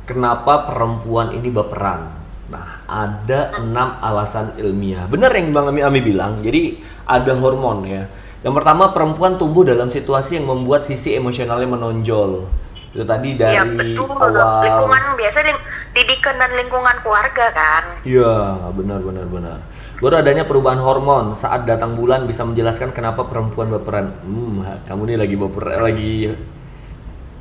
kenapa 0.03 0.67
perempuan 0.67 1.31
ini 1.31 1.47
baperan? 1.47 2.11
Nah, 2.51 2.83
ada 2.83 3.55
enam 3.55 3.95
alasan 4.03 4.59
ilmiah. 4.59 5.07
Benar 5.07 5.31
yang 5.31 5.55
Bang 5.55 5.71
Ami, 5.71 5.79
Ami 5.87 6.03
bilang. 6.03 6.43
Jadi 6.43 6.83
ada 7.07 7.31
hormon 7.39 7.87
ya. 7.87 8.03
Yang 8.45 8.53
pertama 8.61 8.93
perempuan 8.93 9.41
tumbuh 9.41 9.65
dalam 9.65 9.89
situasi 9.89 10.37
yang 10.37 10.45
membuat 10.45 10.85
sisi 10.85 11.17
emosionalnya 11.17 11.65
menonjol. 11.65 12.45
Itu 12.93 13.03
tadi 13.03 13.33
dari 13.33 13.57
ya 13.57 13.65
betul 13.65 14.05
awal. 14.07 14.61
lingkungan 14.61 15.03
biasa 15.17 15.37
di- 15.43 15.63
didikan 15.97 16.37
dan 16.37 16.53
lingkungan 16.55 16.95
keluarga 17.03 17.51
kan 17.51 17.83
Iya, 18.07 18.55
benar 18.71 19.01
benar 19.01 19.25
benar. 19.27 19.57
Baru 19.97 20.15
adanya 20.15 20.45
perubahan 20.45 20.77
hormon 20.77 21.33
saat 21.33 21.65
datang 21.65 21.97
bulan 21.97 22.23
bisa 22.23 22.45
menjelaskan 22.45 22.93
kenapa 22.93 23.25
perempuan 23.25 23.67
baperan. 23.67 24.13
Hmm, 24.23 24.61
kamu 24.85 25.11
nih 25.11 25.17
lagi 25.17 25.35
baper 25.35 25.65
lagi 25.81 26.13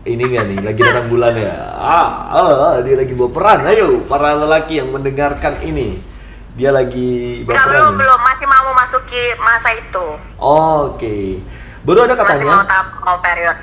ini 0.05 0.23
nggak 0.25 0.45
nih, 0.53 0.59
lagi 0.61 0.81
datang 0.81 1.07
bulan 1.07 1.33
ya. 1.37 1.55
Ah, 1.71 2.09
ah, 2.33 2.55
ah, 2.73 2.75
dia 2.81 2.97
lagi 2.97 3.15
baperan. 3.15 3.61
Ayo, 3.65 4.03
para 4.05 4.35
lelaki 4.35 4.81
yang 4.81 4.89
mendengarkan 4.89 5.61
ini. 5.61 5.97
Dia 6.55 6.71
lagi 6.71 7.43
baperan. 7.43 7.67
belum 7.69 7.93
belum 7.99 8.21
masih 8.23 8.47
mau 8.47 8.64
memasuki 8.95 9.23
masa 9.43 9.71
itu 9.75 10.07
Oke. 10.39 11.43
Baru 11.83 12.07
ada 12.07 12.15
katanya 12.15 12.65
period 13.21 13.59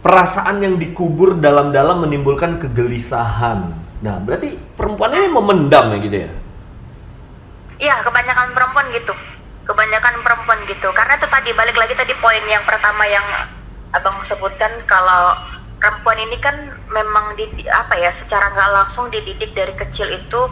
perasaan 0.00 0.64
yang 0.64 0.80
dikubur 0.80 1.36
dalam-dalam 1.36 2.08
menimbulkan 2.08 2.56
kegelisahan. 2.56 3.68
Nah, 4.00 4.16
berarti 4.24 4.56
perempuan 4.72 5.12
ini 5.12 5.28
memendam 5.28 5.92
ya 5.92 5.98
gitu 6.00 6.16
ya? 6.24 6.30
Iya, 7.76 7.94
kebanyakan 8.00 8.56
perempuan 8.56 8.88
gitu. 8.96 9.12
Kebanyakan 9.68 10.24
perempuan 10.24 10.58
gitu. 10.72 10.88
Karena 10.96 11.20
itu 11.20 11.28
tadi 11.28 11.52
balik 11.52 11.76
lagi 11.76 11.92
tadi 11.92 12.16
poin 12.16 12.40
yang 12.48 12.64
pertama 12.64 13.04
yang 13.04 13.24
abang 13.92 14.24
sebutkan 14.24 14.72
kalau 14.88 15.36
perempuan 15.76 16.16
ini 16.16 16.40
kan 16.40 16.56
memang 16.88 17.36
di 17.36 17.44
apa 17.68 17.92
ya 18.00 18.08
secara 18.16 18.56
nggak 18.56 18.72
langsung 18.72 19.12
dididik 19.12 19.52
dari 19.52 19.76
kecil 19.76 20.08
itu 20.16 20.48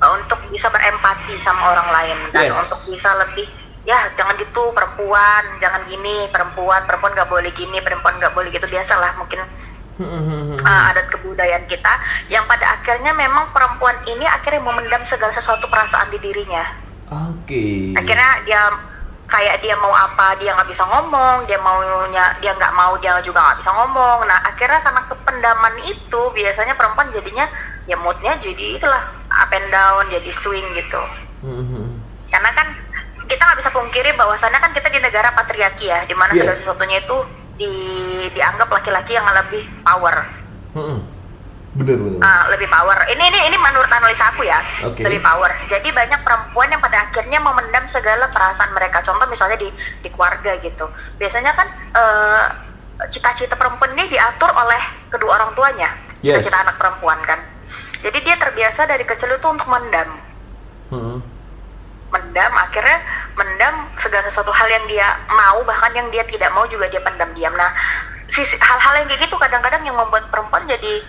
untuk 0.00 0.40
bisa 0.48 0.72
berempati 0.72 1.36
sama 1.44 1.76
orang 1.76 1.88
lain 1.92 2.18
dan 2.32 2.48
Yes. 2.48 2.56
untuk 2.56 2.80
bisa 2.88 3.12
lebih 3.20 3.46
ya 3.84 4.12
jangan 4.16 4.36
gitu 4.36 4.72
perempuan 4.72 5.44
jangan 5.60 5.84
gini 5.88 6.28
perempuan 6.28 6.84
perempuan 6.84 7.12
nggak 7.16 7.28
boleh 7.28 7.48
gini 7.52 7.80
perempuan 7.80 8.16
nggak 8.20 8.32
boleh 8.36 8.52
gitu 8.52 8.68
biasalah 8.68 9.16
mungkin 9.16 9.40
uh, 10.00 10.88
adat 10.92 11.08
kebudayaan 11.12 11.64
kita 11.68 11.92
yang 12.28 12.44
pada 12.44 12.80
akhirnya 12.80 13.12
memang 13.12 13.52
perempuan 13.52 13.96
ini 14.04 14.24
akhirnya 14.24 14.60
memendam 14.64 15.04
segala 15.04 15.32
sesuatu 15.36 15.68
perasaan 15.68 16.12
di 16.12 16.18
dirinya 16.20 16.64
Oke. 17.10 17.96
akhirnya 17.96 18.30
dia 18.44 18.62
kayak 19.30 19.62
dia 19.62 19.78
mau 19.78 19.94
apa 19.94 20.34
dia 20.42 20.52
nggak 20.52 20.68
bisa 20.68 20.82
ngomong 20.84 21.46
dia 21.46 21.58
maunya 21.62 22.34
dia 22.42 22.50
nggak 22.50 22.74
mau 22.74 22.98
dia 22.98 23.14
juga 23.22 23.38
nggak 23.40 23.58
bisa 23.62 23.70
ngomong 23.70 24.18
nah 24.26 24.38
akhirnya 24.44 24.80
karena 24.82 25.02
kependaman 25.06 25.74
itu 25.86 26.20
biasanya 26.34 26.74
perempuan 26.74 27.08
jadinya 27.14 27.46
ya 27.90 27.98
moodnya 27.98 28.38
jadi 28.38 28.78
itulah 28.78 29.02
up 29.28 29.50
and 29.50 29.66
down 29.68 30.06
jadi 30.06 30.30
swing 30.32 30.62
gitu 30.72 31.02
karena 32.30 32.50
kan 32.54 32.66
kita 33.26 33.42
nggak 33.42 33.58
bisa 33.58 33.70
pungkiri 33.70 34.10
bahwasannya 34.14 34.58
kan 34.58 34.70
kita 34.70 34.88
di 34.88 34.98
negara 34.98 35.34
patriarki 35.34 35.86
ya 35.86 36.06
di 36.06 36.14
mana 36.14 36.30
segala 36.30 36.54
Yes. 36.54 36.62
sesuatunya 36.62 36.98
itu 37.00 37.16
di 37.58 37.72
dianggap 38.30 38.70
laki-laki 38.70 39.12
yang 39.12 39.26
lebih 39.26 39.66
power 39.82 40.16
Bener 41.70 41.94
bener. 41.94 42.18
Ah, 42.18 42.50
lebih 42.50 42.66
power. 42.66 42.98
Ini 43.06 43.30
ini 43.30 43.40
ini 43.46 43.54
menurut 43.54 43.86
analisa 43.86 44.34
aku 44.34 44.42
ya, 44.42 44.58
Oke. 44.82 45.06
lebih 45.06 45.22
power. 45.22 45.54
Jadi 45.70 45.94
banyak 45.94 46.26
perempuan 46.26 46.66
yang 46.66 46.82
pada 46.82 47.06
akhirnya 47.06 47.38
memendam 47.38 47.86
segala 47.86 48.26
perasaan 48.26 48.74
mereka. 48.74 49.06
Contoh 49.06 49.22
misalnya 49.30 49.54
di 49.54 49.70
di 50.02 50.10
keluarga 50.10 50.58
gitu. 50.58 50.90
Biasanya 51.14 51.54
kan 51.54 51.70
eh, 51.94 52.46
cita-cita 53.06 53.54
perempuan 53.54 53.94
ini 53.94 54.10
diatur 54.10 54.50
oleh 54.50 54.82
kedua 55.14 55.38
orang 55.38 55.54
tuanya, 55.54 55.94
Yes. 56.26 56.42
cita-cita 56.42 56.58
anak 56.58 56.76
perempuan 56.76 57.22
kan. 57.22 57.38
Jadi 58.00 58.18
dia 58.24 58.36
terbiasa 58.40 58.88
dari 58.88 59.04
kecil 59.04 59.28
itu 59.36 59.46
untuk 59.48 59.68
mendam, 59.68 60.08
Hmm. 60.90 61.18
mendam. 62.10 62.52
Akhirnya 62.56 62.98
mendam 63.36 63.74
segala 64.00 64.26
sesuatu 64.32 64.50
hal 64.50 64.68
yang 64.72 64.84
dia 64.88 65.06
mau, 65.28 65.62
bahkan 65.62 65.92
yang 65.94 66.08
dia 66.10 66.24
tidak 66.26 66.50
mau 66.56 66.64
juga 66.66 66.88
dia 66.88 66.98
pendam 67.04 67.30
diam. 67.36 67.52
Nah, 67.54 67.70
sisi 68.30 68.56
hal-hal 68.58 69.04
yang 69.04 69.06
kayak 69.10 69.26
gitu 69.26 69.36
kadang-kadang 69.36 69.82
yang 69.84 69.98
membuat 69.98 70.30
perempuan 70.30 70.64
jadi 70.66 71.02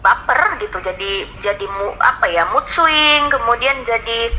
baper 0.00 0.62
gitu 0.62 0.78
jadi 0.80 1.12
jadi 1.42 1.64
mu, 1.66 1.92
apa 1.98 2.30
ya 2.30 2.46
mood 2.54 2.62
swing 2.70 3.26
kemudian 3.26 3.82
jadi 3.82 4.30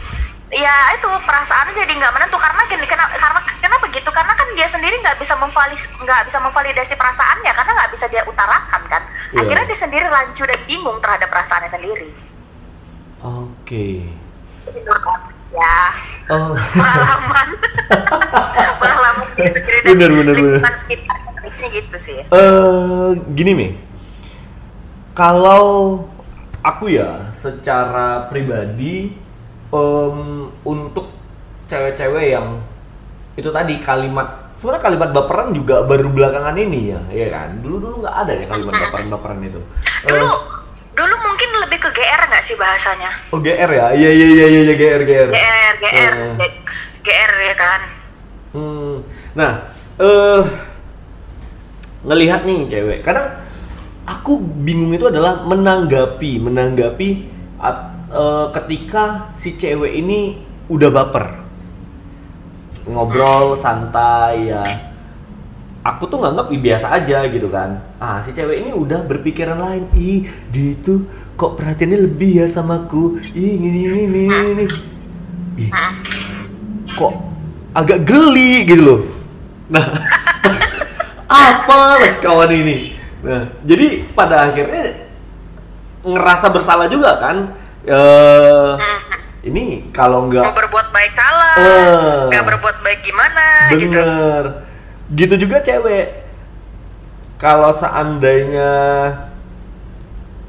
ya 0.48 0.96
itu 0.96 1.08
perasaannya 1.28 1.76
jadi 1.76 1.92
nggak 1.92 2.14
menentu 2.16 2.38
karena 2.40 2.62
gini 2.72 2.88
kenapa 2.88 3.20
karena 3.20 3.40
kenapa 3.60 3.86
gitu 3.92 4.10
karena 4.10 4.32
kan 4.32 4.48
dia 4.56 4.68
sendiri 4.72 4.96
nggak 5.04 5.20
bisa 5.20 5.36
memvalis 5.36 5.82
nggak 6.00 6.22
bisa 6.24 6.38
memvalidasi 6.40 6.94
perasaannya 6.96 7.52
karena 7.52 7.72
nggak 7.76 7.92
bisa 7.92 8.06
dia 8.08 8.24
utarakan 8.24 8.82
kan 8.88 9.04
Iya. 9.28 9.44
akhirnya 9.44 9.66
dia 9.68 9.80
sendiri 9.84 10.06
rancu 10.08 10.44
dan 10.48 10.60
bingung 10.64 10.98
terhadap 11.04 11.28
perasaannya 11.28 11.68
sendiri 11.68 12.10
Oke. 13.18 14.08
Aku, 14.68 15.12
ya 15.52 15.80
Oh. 16.28 16.56
pengalaman 16.56 17.48
pengalaman 18.84 19.28
jadi 19.36 19.60
dari 19.60 19.84
Bener, 19.84 20.10
bener, 20.12 20.36
bener. 20.36 20.60
sekitar 20.86 21.18
gitu 21.68 21.98
sih 22.04 22.20
Eh, 22.24 23.10
gini 23.34 23.52
nih. 23.56 23.72
Kalau 25.12 25.66
aku 26.62 26.92
ya 26.92 27.32
secara 27.34 28.28
pribadi 28.28 29.16
em, 29.70 30.18
untuk 30.64 31.12
cewek-cewek 31.68 32.32
yang 32.32 32.60
itu 33.36 33.50
tadi 33.50 33.78
kalimat 33.80 34.56
sebenarnya 34.58 34.84
kalimat 34.84 35.10
baperan 35.14 35.54
juga 35.54 35.86
baru 35.86 36.10
belakangan 36.10 36.58
ini 36.58 36.96
ya, 36.96 37.00
ya 37.14 37.28
kan? 37.30 37.62
Dulu 37.62 37.76
dulu 37.78 37.96
nggak 38.02 38.16
ada 38.26 38.34
ya 38.34 38.46
kalimat 38.48 38.74
baperan-baperan 38.74 39.40
itu. 39.46 39.62
Dulu 40.08 40.30
dulu 40.98 41.16
mungkin 41.22 41.50
lebih 41.62 41.78
ke 41.78 41.90
GR 41.94 42.22
nggak 42.26 42.44
sih 42.50 42.58
bahasanya 42.58 43.12
oh 43.30 43.38
GR 43.38 43.70
ya? 43.70 43.94
Iya 43.94 44.10
iya 44.10 44.28
iya 44.34 44.46
iya 44.50 44.62
iya, 44.66 44.74
GR 44.74 45.02
GR. 45.06 45.30
GR 45.30 45.74
GR. 45.78 46.14
G- 46.42 46.58
GR 47.06 47.34
ya 47.44 47.56
kan 47.56 47.82
Hmm. 48.48 49.04
Nah, 49.36 49.70
eh 50.00 50.42
ngelihat 52.02 52.48
nih 52.48 52.66
cewek, 52.66 53.00
kadang 53.04 53.28
aku 54.08 54.40
bingung 54.40 54.96
itu 54.96 55.06
adalah 55.06 55.44
menanggapi, 55.44 56.40
menanggapi 56.40 57.10
at- 57.60 57.97
eh, 58.18 58.48
ketika 58.58 59.30
si 59.38 59.54
cewek 59.56 59.94
ini 59.94 60.42
udah 60.68 60.90
baper. 60.90 61.26
Ngobrol 62.88 63.54
santai 63.60 64.50
ya. 64.50 64.64
Aku 65.86 66.04
tuh 66.12 66.20
nganggap 66.20 66.52
"Ih, 66.52 66.60
biasa 66.60 66.88
aja 67.00 67.24
gitu 67.32 67.48
kan. 67.48 67.80
Ah, 68.02 68.20
si 68.20 68.36
cewek 68.36 68.66
ini 68.66 68.72
udah 68.76 69.08
berpikiran 69.08 69.60
lain. 69.60 69.84
Ih, 69.96 70.28
dia 70.52 70.76
itu 70.76 71.08
kok 71.40 71.56
perhatiannya 71.56 72.00
lebih 72.10 72.44
ya 72.44 72.48
sama 72.50 72.84
aku. 72.88 73.22
Ih, 73.32 73.54
gini 73.56 73.78
gini 73.88 73.98
gini 74.04 74.26
gini. 74.28 74.66
Ih, 75.64 75.72
kok 76.98 77.14
agak 77.72 78.04
geli 78.04 78.68
gitu 78.68 78.84
loh. 78.84 79.00
Nah, 79.72 79.86
apa 81.48 82.02
les 82.04 82.16
kawan 82.20 82.52
ini? 82.52 82.98
Nah, 83.24 83.52
jadi 83.64 84.08
pada 84.12 84.50
akhirnya 84.52 85.08
ngerasa 86.08 86.48
bersalah 86.52 86.88
juga 86.88 87.20
kan? 87.20 87.52
Eh, 87.88 88.72
ini 89.48 89.88
kalau 89.96 90.28
mau 90.28 90.44
nggak 90.44 90.52
berbuat 90.60 90.88
baik 90.92 91.12
salah 91.16 91.56
Eh. 91.56 92.28
nggak 92.28 92.44
berbuat 92.52 92.78
baik 92.84 93.00
gimana 93.00 93.46
gitu 93.72 93.96
bener, 93.96 94.44
gitu 95.16 95.36
juga 95.48 95.64
cewek. 95.64 96.28
Kalau 97.40 97.72
seandainya 97.72 98.74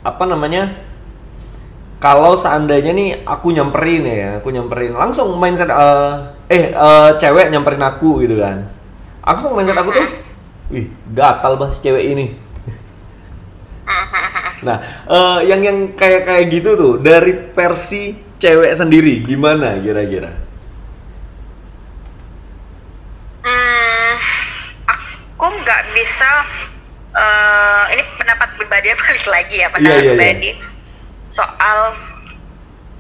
apa 0.03 0.25
namanya? 0.27 0.73
Kalau 2.03 2.35
seandainya 2.35 2.91
nih 2.91 3.23
aku 3.23 3.55
nyamperin 3.55 4.03
ya, 4.03 4.29
aku 4.43 4.51
nyamperin 4.51 4.95
langsung 4.99 5.35
mindset 5.39 5.71
eh 5.71 6.11
eh 6.51 6.65
eh, 6.75 7.11
cewek 7.23 7.55
nyamperin 7.55 7.83
aku 7.87 8.23
gitu 8.27 8.43
kan. 8.43 8.67
Langsung 9.23 9.55
mindset 9.55 9.79
aku 9.79 9.95
tuh, 9.95 10.07
wih 10.75 10.91
gatal 11.15 11.55
bahas 11.55 11.79
cewek 11.79 12.19
ini. 12.19 12.27
Nah, 14.63 14.77
eh, 15.07 15.39
yang 15.47 15.61
yang 15.63 15.79
kayak 15.95 16.27
kayak 16.27 16.45
gitu 16.51 16.75
tuh 16.75 16.95
dari 16.99 17.55
versi 17.55 18.15
cewek 18.39 18.75
sendiri 18.75 19.23
gimana 19.23 19.79
kira-kira? 19.79 20.31
Hmm, 23.47 24.13
aku 24.87 25.47
nggak 25.63 25.83
bisa 25.95 26.31
eh, 27.15 27.85
ini 27.95 28.03
pendapat 28.19 28.49
pribadi 28.59 28.89
balik 29.03 29.27
lagi 29.31 29.57
ya 29.63 29.69
pendapat 29.71 29.95
Iya, 29.95 30.03
iya, 30.03 30.03
iya. 30.03 30.15
pribadi 30.19 30.51
soal 31.31 31.79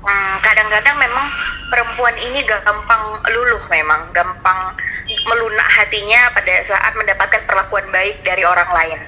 hmm, 0.06 0.34
kadang-kadang 0.46 0.96
memang 1.02 1.26
perempuan 1.74 2.14
ini 2.22 2.46
gampang 2.46 3.18
luluh 3.34 3.62
memang 3.66 4.14
gampang 4.14 4.78
melunak 5.26 5.68
hatinya 5.74 6.30
pada 6.36 6.62
saat 6.68 6.92
mendapatkan 6.94 7.42
perlakuan 7.48 7.86
baik 7.90 8.22
dari 8.22 8.46
orang 8.46 8.70
lain 8.70 9.00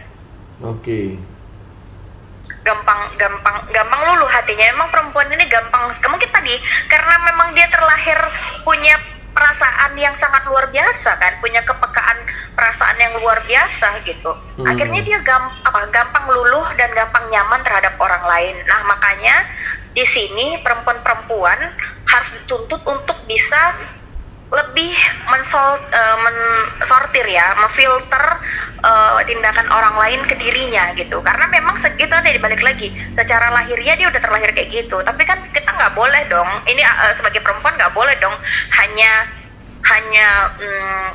Oke. 0.61 1.30
Gampang 2.63 3.01
gampang 3.17 3.57
gampang 3.73 4.01
luluh 4.05 4.29
hatinya. 4.29 4.67
Emang 4.69 4.89
perempuan 4.93 5.29
ini 5.33 5.45
gampang 5.49 5.95
mungkin 6.09 6.31
tadi 6.33 6.55
karena 6.89 7.15
memang 7.27 7.57
dia 7.57 7.67
terlahir 7.73 8.19
punya 8.63 8.97
perasaan 9.31 9.95
yang 9.97 10.13
sangat 10.19 10.43
luar 10.51 10.69
biasa 10.69 11.17
kan 11.17 11.33
punya 11.39 11.63
kepekaan 11.63 12.19
perasaan 12.59 12.97
yang 12.99 13.15
luar 13.23 13.41
biasa 13.47 14.05
gitu. 14.05 14.33
Hmm. 14.61 14.67
akhirnya 14.69 15.01
dia 15.07 15.19
gam, 15.25 15.49
apa, 15.65 15.89
gampang 15.89 16.29
luluh 16.29 16.67
dan 16.77 16.93
gampang 16.93 17.25
nyaman 17.33 17.63
terhadap 17.65 17.97
orang 17.97 18.21
lain. 18.27 18.57
Nah 18.69 18.85
makanya 18.85 19.49
di 19.97 20.05
sini 20.13 20.61
perempuan-perempuan 20.61 21.59
harus 22.11 22.31
dituntut 22.43 22.83
untuk 22.85 23.17
bisa 23.27 23.75
lebih 24.51 24.93
mensol, 25.31 25.79
eh, 25.95 26.17
mensortir 26.27 27.27
ya, 27.31 27.55
memfilter 27.55 28.25
eh, 28.81 29.21
tindakan 29.31 29.67
orang 29.71 29.95
lain 29.95 30.21
ke 30.27 30.35
dirinya 30.39 30.91
gitu. 30.99 31.23
Karena 31.23 31.47
memang 31.53 31.79
segitu 31.85 32.11
tadi 32.11 32.39
balik 32.43 32.63
lagi, 32.65 32.91
secara 33.15 33.55
lahirnya 33.55 33.95
dia 33.95 34.07
udah 34.11 34.21
terlahir 34.23 34.51
kayak 34.51 34.71
gitu. 34.75 34.99
Tapi 35.07 35.23
kan 35.23 35.39
kita 35.55 35.71
nggak 35.71 35.95
boleh 35.95 36.23
dong. 36.27 36.51
Ini 36.67 36.83
eh, 36.83 37.15
sebagai 37.15 37.41
perempuan 37.47 37.79
nggak 37.79 37.95
boleh 37.95 38.15
dong 38.19 38.35
hanya 38.81 39.41
hanya 39.87 40.29
mm, 40.61 41.09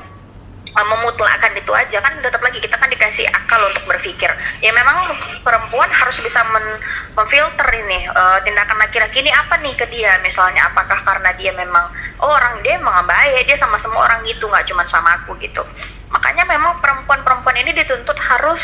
eh, 0.74 0.86
memutlakkan 0.86 1.54
itu 1.56 1.72
aja 1.72 1.98
kan 2.02 2.14
tetap 2.20 2.42
lagi 2.42 2.60
kita 2.60 2.76
kan 2.76 2.90
dikasih 2.90 3.26
akal 3.32 3.62
untuk 3.70 3.86
berpikir 3.88 4.28
ya 4.60 4.72
memang 4.74 5.14
perempuan 5.46 5.88
harus 5.94 6.18
bisa 6.20 6.42
men- 6.52 6.82
memfilter 7.14 7.68
ini 7.86 8.10
eh, 8.10 8.38
tindakan 8.44 8.78
laki-laki 8.82 9.22
ini 9.22 9.32
apa 9.32 9.56
nih 9.62 9.74
ke 9.78 9.86
dia 9.94 10.18
misalnya 10.26 10.68
apakah 10.68 11.00
karena 11.06 11.30
dia 11.38 11.52
memang 11.54 11.88
orang 12.28 12.62
dia 12.66 12.78
emang 12.82 13.06
baik 13.06 13.46
dia 13.46 13.58
sama 13.62 13.78
semua 13.82 14.06
orang 14.10 14.26
gitu 14.26 14.46
nggak 14.50 14.66
cuma 14.70 14.84
sama 14.90 15.10
aku 15.22 15.38
gitu 15.42 15.62
makanya 16.10 16.44
memang 16.48 16.80
perempuan-perempuan 16.82 17.58
ini 17.62 17.72
dituntut 17.76 18.18
harus 18.18 18.62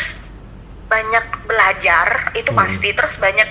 banyak 0.88 1.24
belajar 1.48 2.06
itu 2.36 2.50
Hmm. 2.52 2.60
pasti 2.60 2.88
terus 2.92 3.14
banyak 3.16 3.48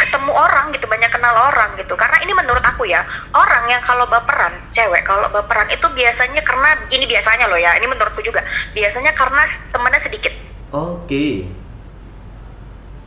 ketemu 0.00 0.32
orang 0.32 0.72
gitu 0.72 0.88
banyak 0.88 1.12
kenal 1.12 1.34
orang 1.52 1.76
gitu 1.76 1.92
karena 1.92 2.16
ini 2.24 2.32
menurut 2.32 2.64
aku 2.64 2.88
ya 2.88 3.04
orang 3.36 3.68
yang 3.68 3.84
kalau 3.84 4.08
baperan 4.08 4.56
cewek 4.72 5.04
kalau 5.04 5.28
baperan 5.28 5.68
itu 5.68 5.84
biasanya 5.92 6.40
karena 6.40 6.72
ini 6.88 7.04
biasanya 7.04 7.44
loh 7.52 7.60
ya 7.60 7.76
ini 7.76 7.84
menurutku 7.84 8.24
juga 8.24 8.40
biasanya 8.72 9.12
karena 9.12 9.44
temennya 9.72 10.00
sedikit 10.00 10.32
Oke. 10.70 11.44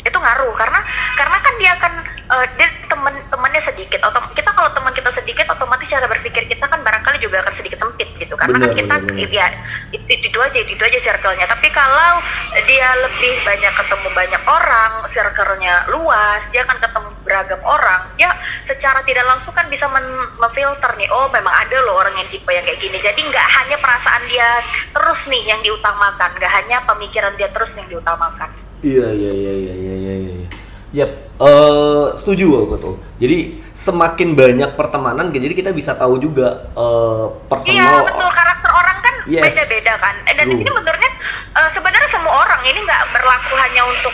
Itu 0.04 0.18
ngaruh. 0.18 0.54
Karena 0.56 0.80
karena 1.16 1.38
kan 1.40 1.54
dia 1.60 1.72
akan 1.80 1.94
eh, 2.08 2.46
dia 2.60 2.68
temen 2.92 3.16
temannya 3.32 3.62
sedikit. 3.66 4.00
Atau 4.04 4.22
kita 4.38 4.52
kalau 4.54 4.70
teman 4.76 4.94
kita 4.94 5.10
sedikit 5.16 5.46
otomatis 5.52 5.90
cara 5.90 6.06
berpikir 6.08 6.46
kita 6.48 6.66
kan 6.68 6.80
barangkali 6.84 7.18
juga 7.24 7.44
akan 7.44 7.54
sedikit 7.56 7.80
sempit 7.82 8.10
gitu. 8.20 8.36
Karena 8.36 8.60
Benar, 8.60 8.68
kan 8.70 8.78
kita 8.78 8.96
benar. 9.10 9.30
ya 9.32 9.48
itu, 9.96 10.14
itu 10.32 10.38
aja 10.40 10.60
itu 10.60 10.84
aja 10.84 11.00
circle-nya. 11.04 11.46
Tapi 11.48 11.68
kalau 11.72 12.22
dia 12.70 12.88
lebih 13.02 13.34
banyak 13.44 13.74
ketemu 13.74 14.08
banyak 14.14 14.44
orang 14.46 14.92
circle-nya 15.12 15.74
luas 15.90 16.42
dia 16.54 16.62
akan 16.64 16.78
ketemu 16.80 17.10
beragam 17.24 17.62
orang 17.64 18.04
ya 18.20 18.30
secara 18.68 19.00
tidak 19.08 19.24
langsung 19.26 19.56
kan 19.56 19.66
bisa 19.72 19.88
men- 19.90 20.30
memfilter 20.38 20.92
nih 21.00 21.08
oh 21.10 21.32
memang 21.32 21.52
ada 21.56 21.78
loh 21.88 21.98
orang 21.98 22.14
yang 22.20 22.28
tipe 22.30 22.50
yang 22.52 22.64
kayak 22.68 22.80
gini. 22.80 22.98
Jadi 23.00 23.20
nggak 23.24 23.48
hanya 23.60 23.78
perasaan 23.80 24.24
dia 24.30 24.50
terus 24.94 25.20
nih 25.28 25.44
yang 25.50 25.60
diutamakan 25.64 26.30
nggak 26.38 26.52
hanya 26.52 26.78
pemikiran 26.88 27.34
dia 27.36 27.50
terus 27.52 27.72
yang 27.76 27.88
diutamakan 27.90 28.50
Iya 28.84 29.08
iya 29.10 29.32
iya 29.32 29.54
iya 29.54 29.74
iya 29.74 29.94
iya. 29.96 30.14
iya. 30.20 30.48
Yap, 30.94 31.10
eh 31.40 32.06
setuju 32.14 32.68
aku 32.68 32.76
tuh. 32.78 32.96
Jadi 33.18 33.64
semakin 33.74 34.36
banyak 34.36 34.76
pertemanan, 34.76 35.32
jadi 35.32 35.50
kita 35.50 35.72
bisa 35.72 35.96
tahu 35.96 36.20
juga 36.20 36.70
Iya 36.70 37.48
personal. 37.50 38.06
betul 38.06 38.30
karakter 38.30 38.70
orang 38.70 38.98
kan 39.00 39.16
Yes. 39.26 39.44
beda-beda 39.50 39.94
kan. 39.98 40.16
Eh, 40.28 40.34
Dan 40.36 40.46
True. 40.52 40.60
sini 40.62 40.70
menurutnya 40.70 41.12
eh, 41.54 41.70
sebenarnya 41.72 42.10
semua 42.12 42.34
orang 42.44 42.62
ini 42.64 42.80
nggak 42.80 43.04
berlaku 43.10 43.54
hanya 43.56 43.82
untuk 43.88 44.14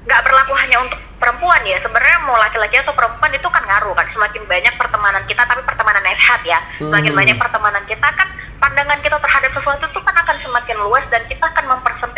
nggak 0.00 0.20
berlaku 0.22 0.52
hanya 0.60 0.76
untuk 0.80 1.00
perempuan 1.16 1.62
ya. 1.64 1.76
Sebenarnya 1.80 2.18
mau 2.24 2.36
laki-laki 2.36 2.76
atau 2.76 2.92
perempuan 2.92 3.32
itu 3.32 3.48
kan 3.48 3.62
ngaruh 3.64 3.94
kan. 3.94 4.06
Semakin 4.10 4.42
banyak 4.44 4.74
pertemanan 4.76 5.22
kita, 5.24 5.42
tapi 5.42 5.62
pertemanan 5.64 6.02
yang 6.02 6.18
sehat 6.18 6.40
ya. 6.44 6.58
Semakin 6.78 7.10
Hmm. 7.10 7.20
banyak 7.24 7.36
pertemanan 7.36 7.82
kita 7.86 8.08
kan 8.12 8.28
pandangan 8.60 9.00
kita 9.00 9.16
terhadap 9.16 9.50
sesuatu 9.50 9.84
itu 9.84 10.00
kan 10.00 10.14
akan 10.14 10.36
semakin 10.38 10.76
luas 10.84 11.04
dan 11.08 11.24
kita 11.26 11.40
akan 11.42 11.64
mempersempit 11.66 12.09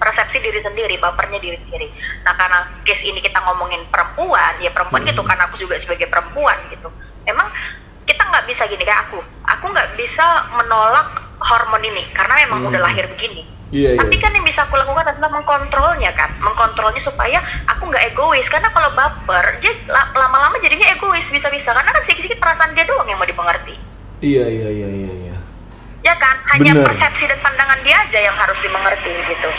persepsi, 0.00 0.40
diri 0.40 0.58
sendiri, 0.58 0.96
bapernya 0.96 1.36
diri 1.36 1.60
sendiri. 1.60 1.92
Nah 2.24 2.32
karena 2.32 2.64
case 2.82 3.04
ini 3.04 3.20
kita 3.20 3.36
ngomongin 3.44 3.84
perempuan, 3.92 4.56
ya 4.58 4.72
perempuan 4.72 5.04
Hmm. 5.04 5.10
gitu 5.12 5.22
kan 5.22 5.36
aku 5.38 5.60
juga 5.60 5.76
sebagai 5.78 6.08
perempuan 6.08 6.56
gitu. 6.72 6.88
Emang 7.28 7.52
kita 8.08 8.24
nggak 8.24 8.48
bisa 8.48 8.64
gini 8.64 8.80
kayak 8.80 9.06
aku, 9.06 9.20
aku 9.44 9.64
nggak 9.68 9.92
bisa 9.94 10.26
menolak 10.50 11.08
hormon 11.38 11.84
ini 11.84 12.08
karena 12.10 12.34
memang 12.42 12.64
Hmm. 12.64 12.68
udah 12.72 12.80
lahir 12.82 13.04
begini. 13.06 13.44
Iya 13.70 13.94
iya. 13.94 14.00
Tapi 14.02 14.18
kan 14.18 14.34
yang 14.34 14.42
bisa 14.42 14.66
aku 14.66 14.74
lakukan 14.74 15.06
adalah 15.06 15.30
mengkontrolnya 15.30 16.10
kan, 16.18 16.26
mengkontrolnya 16.42 16.98
supaya 17.06 17.38
aku 17.70 17.86
nggak 17.86 18.02
egois. 18.10 18.42
Karena 18.50 18.66
kalau 18.74 18.90
baper, 18.90 19.62
dia 19.62 19.70
la- 19.86 20.10
lama-lama 20.10 20.58
jadinya 20.58 20.90
egois 20.90 21.22
bisa-bisa. 21.30 21.70
Karena 21.70 21.86
kan 21.86 22.02
sedikit-sedikit 22.02 22.42
perasaan 22.42 22.74
dia 22.74 22.82
doang 22.82 23.06
yang 23.06 23.22
mau 23.22 23.30
dimengerti. 23.30 23.78
Iya 24.18 24.42
iya 24.50 24.68
iya 24.74 24.88
iya 24.90 25.12
iya. 25.22 25.36
Ya 26.02 26.14
kan, 26.18 26.34
hanya 26.50 26.72
Bener. 26.74 26.86
persepsi 26.90 27.30
dan 27.30 27.38
pandangan 27.38 27.78
dia 27.86 27.94
aja 27.94 28.18
yang 28.18 28.34
harus 28.34 28.58
dimengerti 28.58 29.12
gitu. 29.28 29.50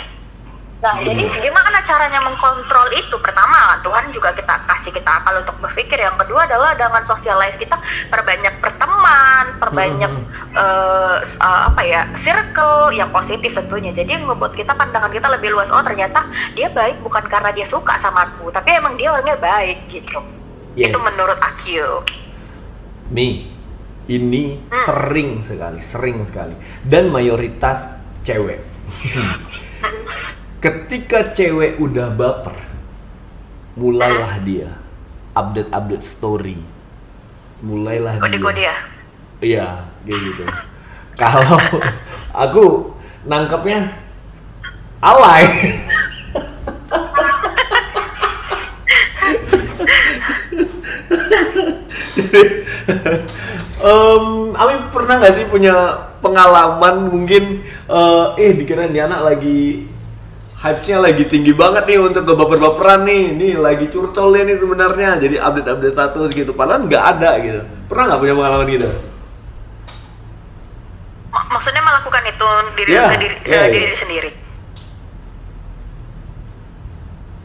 Nah, 0.81 0.97
jadi 0.97 1.29
Bener. 1.29 1.45
gimana 1.45 1.77
caranya 1.85 2.17
mengkontrol 2.25 2.89
itu? 2.91 3.13
Pertama, 3.21 3.77
Tuhan 3.85 4.09
juga 4.09 4.33
kita 4.33 4.65
kasih 4.65 4.89
kita 4.89 5.13
akal 5.13 5.37
untuk 5.37 5.61
berpikir. 5.61 6.01
Yang 6.01 6.25
kedua 6.25 6.49
adalah 6.49 6.73
dengan 6.73 7.05
socialize 7.05 7.53
kita 7.55 7.77
perbanyak 8.09 8.57
berteman, 8.57 9.61
perbanyak 9.61 10.09
Hmm. 10.09 10.25
s- 11.21 11.37
eh, 11.37 11.61
apa 11.69 11.81
ya 11.85 12.01
circle 12.17 12.97
yang 12.97 13.13
positif 13.13 13.53
tentunya. 13.53 13.93
Jadi 13.93 14.09
yang 14.09 14.25
membuat 14.25 14.57
kita 14.57 14.73
pandangan 14.73 15.13
kita 15.13 15.29
lebih 15.29 15.53
luas. 15.53 15.69
Oh 15.69 15.85
ternyata 15.85 16.25
dia 16.57 16.65
baik 16.67 16.97
bukan 17.05 17.29
karena 17.29 17.53
dia 17.53 17.69
suka 17.69 18.01
sama 18.01 18.33
aku, 18.33 18.49
tapi 18.49 18.73
emang 18.73 18.97
dia 18.97 19.13
orangnya 19.13 19.37
baik 19.37 19.85
gitu. 19.85 20.17
Yes. 20.73 20.89
Itu 20.89 20.97
menurut 20.97 21.37
aku. 21.37 22.09
Mi, 23.13 23.53
ini 24.09 24.57
Hmm. 24.65 24.81
sering 24.81 25.45
sekali, 25.45 25.77
sering 25.77 26.25
sekali, 26.25 26.57
dan 26.81 27.13
mayoritas 27.13 27.93
cewek. 28.25 28.65
Ketika 30.61 31.33
cewek 31.33 31.81
udah 31.81 32.13
baper, 32.13 32.53
mulailah 33.73 34.37
dia 34.45 34.69
update-update 35.33 36.05
story, 36.05 36.61
mulailah 37.65 38.21
dia. 38.21 38.29
Kode-kode 38.29 38.61
ya. 38.61 38.77
Iya, 39.41 39.89
kayak 40.05 40.21
gitu. 40.21 40.43
Kalau 41.17 41.57
aku 42.45 42.93
nangkepnya 43.25 43.89
alay. 45.01 45.49
Em, 53.81 54.53
Ami 54.53 54.77
pernah 54.93 55.17
nggak 55.17 55.41
sih 55.41 55.49
punya 55.49 55.73
pengalaman 56.21 57.09
mungkin 57.09 57.65
eh 57.65 58.25
eh 58.37 58.53
dikira 58.53 58.85
nih 58.85 59.09
anak 59.09 59.25
lagi 59.25 59.89
hype-nya 60.61 60.97
lagi 61.01 61.25
tinggi 61.25 61.57
banget 61.57 61.89
nih 61.89 61.97
untuk 61.97 62.21
ke 62.21 62.33
baper-baperan 62.37 63.01
nih, 63.01 63.33
nih 63.33 63.53
lagi 63.57 63.89
curcol 63.89 64.29
nih 64.37 64.53
sebenarnya, 64.53 65.17
jadi 65.17 65.41
update-update 65.41 65.95
status 65.97 66.29
gitu, 66.31 66.53
padahal 66.53 66.85
nggak 66.85 67.03
ada 67.17 67.31
gitu. 67.41 67.61
Pernah 67.89 68.03
nggak 68.13 68.21
punya 68.21 68.35
pengalaman 68.37 68.67
gitu? 68.69 68.89
Mak- 71.33 71.49
Maksudnya 71.49 71.81
melakukan 71.81 72.23
itu 72.29 72.47
diri 72.77 72.91
Iya, 72.93 73.03
ke 73.09 73.17
diri, 73.17 73.35
ke 73.41 73.49
iya, 73.49 73.61
iya. 73.65 73.73
diri 73.73 73.95
sendiri. 73.97 74.29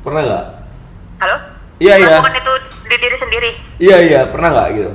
Pernah 0.04 0.20
nggak? 0.22 0.44
Halo? 1.24 1.36
Iya, 1.80 1.94
iya. 1.96 2.08
Melakukan 2.20 2.36
itu 2.36 2.52
di 2.86 2.96
diri 3.00 3.16
sendiri. 3.16 3.50
Iya 3.80 3.96
iya, 4.04 4.20
pernah 4.28 4.48
nggak 4.52 4.68
gitu? 4.76 4.92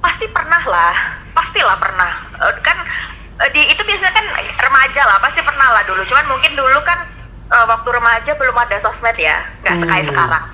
Pasti 0.00 0.26
pernah 0.32 0.62
lah, 0.64 0.96
pastilah 1.36 1.76
pernah. 1.76 2.10
Eh, 2.40 2.54
kan 2.64 2.76
eh, 2.80 2.88
di 3.36 3.62
itu 3.68 3.82
biasanya 3.84 4.12
kan 4.16 4.26
remaja 4.36 5.02
lah, 5.04 5.18
pasti 5.20 5.40
pernah 5.44 5.68
lah 5.76 5.82
dulu. 5.84 6.02
Cuman 6.08 6.26
mungkin 6.30 6.52
dulu 6.56 6.78
kan 6.82 7.04
eh, 7.46 7.66
waktu 7.68 7.88
remaja 7.92 8.32
belum 8.34 8.56
ada 8.56 8.76
sosmed 8.80 9.16
ya, 9.16 9.44
nggak 9.62 9.74
Hmm. 9.76 9.82
sekaya 9.84 10.02
sekarang. 10.08 10.44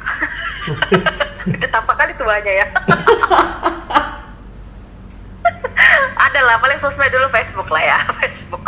itu 1.56 1.66
tampak 1.70 1.96
kali 1.98 2.12
tuanya 2.18 2.52
ya. 2.62 2.66
ada 6.26 6.40
lah, 6.42 6.56
paling 6.58 6.78
sosmed 6.82 7.10
dulu 7.10 7.26
Facebook 7.30 7.68
lah 7.70 7.82
ya, 7.82 7.98
Facebook 8.22 8.64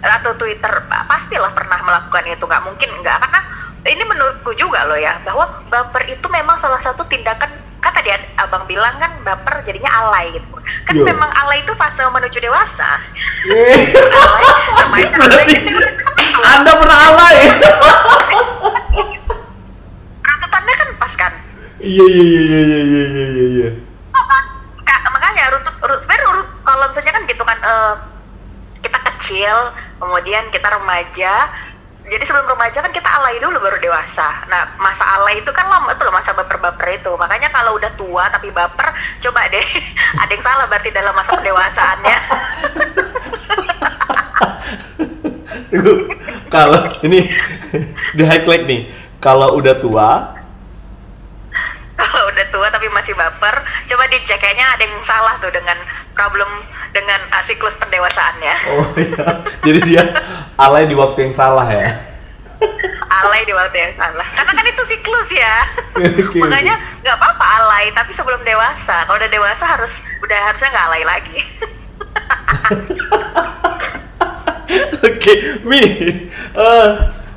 atau 0.00 0.32
Twitter. 0.36 0.72
Pastilah 0.86 1.52
pernah 1.56 1.80
melakukan 1.82 2.24
itu, 2.28 2.44
nggak 2.44 2.64
mungkin 2.64 2.90
nggak 3.02 3.18
karena 3.24 3.40
ini 3.86 4.02
menurutku 4.02 4.50
juga 4.58 4.82
loh 4.84 4.98
ya 4.98 5.14
bahwa 5.22 5.46
baper 5.70 6.10
itu 6.10 6.26
memang 6.26 6.58
salah 6.58 6.82
satu 6.82 7.06
tindakan 7.06 7.48
kan 7.78 7.92
tadi 7.92 8.08
ad- 8.08 8.30
abang 8.36 8.64
bilang 8.64 8.96
kan 8.96 9.12
baper 9.22 9.62
jadinya 9.62 9.90
alay 9.94 10.32
gitu 10.32 10.46
kan 10.82 10.92
Iya. 10.92 11.04
memang 11.04 11.30
alay 11.36 11.60
itu 11.60 11.72
fase 11.74 12.00
menuju 12.02 12.38
dewasa 12.38 12.90
Eh, 13.46 13.78
alay 13.94 14.44
remaja 14.76 15.14
Berarti 15.14 15.56
gitu. 15.56 15.78
Anda 16.38 16.72
pernah 16.74 16.98
alay? 17.06 17.36
runtutannya 20.18 20.74
kan 20.74 20.88
pas 20.96 21.12
kan 21.14 21.32
Iya 21.78 22.06
iya 22.06 22.22
iya 22.22 22.40
iya 22.40 22.60
iya 22.62 22.80
iya 22.82 23.04
iya 23.06 23.26
iya. 23.26 23.46
iya. 23.52 23.68
Kak, 24.82 25.00
makanya 25.08 25.52
runtut, 25.52 25.76
urut, 25.78 25.98
sebenarnya 26.00 26.26
urut, 26.28 26.48
kalau 26.62 26.84
misalnya 26.88 27.12
kan 27.12 27.24
gitu 27.26 27.42
kan 27.42 27.58
eh, 27.60 27.94
kita 28.80 28.98
kecil 29.04 29.56
kemudian 29.96 30.44
kita 30.48 30.68
remaja 30.68 31.34
jadi 32.06 32.22
sebelum 32.22 32.46
remaja 32.46 32.78
kan 32.78 32.94
kita 32.94 33.08
alay 33.18 33.42
dulu 33.42 33.58
baru 33.58 33.82
dewasa. 33.82 34.46
Nah 34.46 34.78
masa 34.78 35.02
alay 35.18 35.42
itu 35.42 35.50
kan 35.50 35.66
lama 35.66 35.90
tuh 35.98 36.06
loh 36.06 36.14
masa 36.14 36.30
baper-baper 36.38 37.02
itu. 37.02 37.10
Makanya 37.18 37.50
kalau 37.50 37.74
udah 37.74 37.90
tua 37.98 38.30
tapi 38.30 38.54
baper 38.54 38.94
coba 39.26 39.50
deh. 39.50 39.66
Ada 40.22 40.30
yang 40.30 40.44
salah 40.46 40.64
berarti 40.70 40.90
dalam 40.94 41.14
masa 41.18 41.30
pendewasaannya 41.34 42.18
Tunggu, 45.66 46.08
kalau 46.46 46.78
ini 47.02 47.26
di 48.14 48.22
highlight 48.22 48.64
nih, 48.70 48.86
kalau 49.18 49.58
udah 49.58 49.74
tua, 49.82 50.30
kalau 51.98 52.22
udah 52.30 52.46
tua 52.54 52.66
tapi 52.70 52.86
masih 52.94 53.18
baper 53.18 53.54
coba 53.90 54.04
dicek. 54.08 54.38
Kayaknya 54.38 54.66
ada 54.78 54.82
yang 54.86 55.02
salah 55.04 55.34
tuh 55.42 55.50
dengan 55.50 55.78
problem 56.14 56.48
dengan 56.96 57.20
uh, 57.28 57.44
siklus 57.44 57.76
pendewasaannya. 57.76 58.56
Oh 58.72 58.88
iya, 58.96 59.44
jadi 59.60 59.80
dia 59.84 60.02
alay 60.56 60.88
di 60.88 60.96
waktu 60.96 61.28
yang 61.28 61.34
salah 61.36 61.68
ya. 61.68 61.92
alay 63.12 63.44
di 63.44 63.52
waktu 63.52 63.76
yang 63.76 63.92
salah. 64.00 64.24
Karena 64.32 64.52
kan 64.56 64.64
itu 64.64 64.82
siklus 64.88 65.28
ya. 65.28 65.56
Oke, 66.24 66.40
makanya 66.40 66.80
nggak 67.04 67.16
apa-apa 67.20 67.44
alay 67.60 67.92
tapi 67.92 68.16
sebelum 68.16 68.40
dewasa. 68.48 69.04
Kalau 69.04 69.20
udah 69.20 69.28
dewasa 69.28 69.64
harus 69.76 69.92
udah 70.24 70.38
harusnya 70.48 70.68
nggak 70.72 70.86
alay 70.88 71.04
lagi. 71.04 71.38
Oke, 75.06 75.62
Mi, 75.62 75.82
eh, 76.56 76.88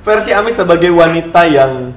versi 0.01 0.31
Ami 0.33 0.55
sebagai 0.55 0.89
wanita 0.89 1.43
yang 1.45 1.91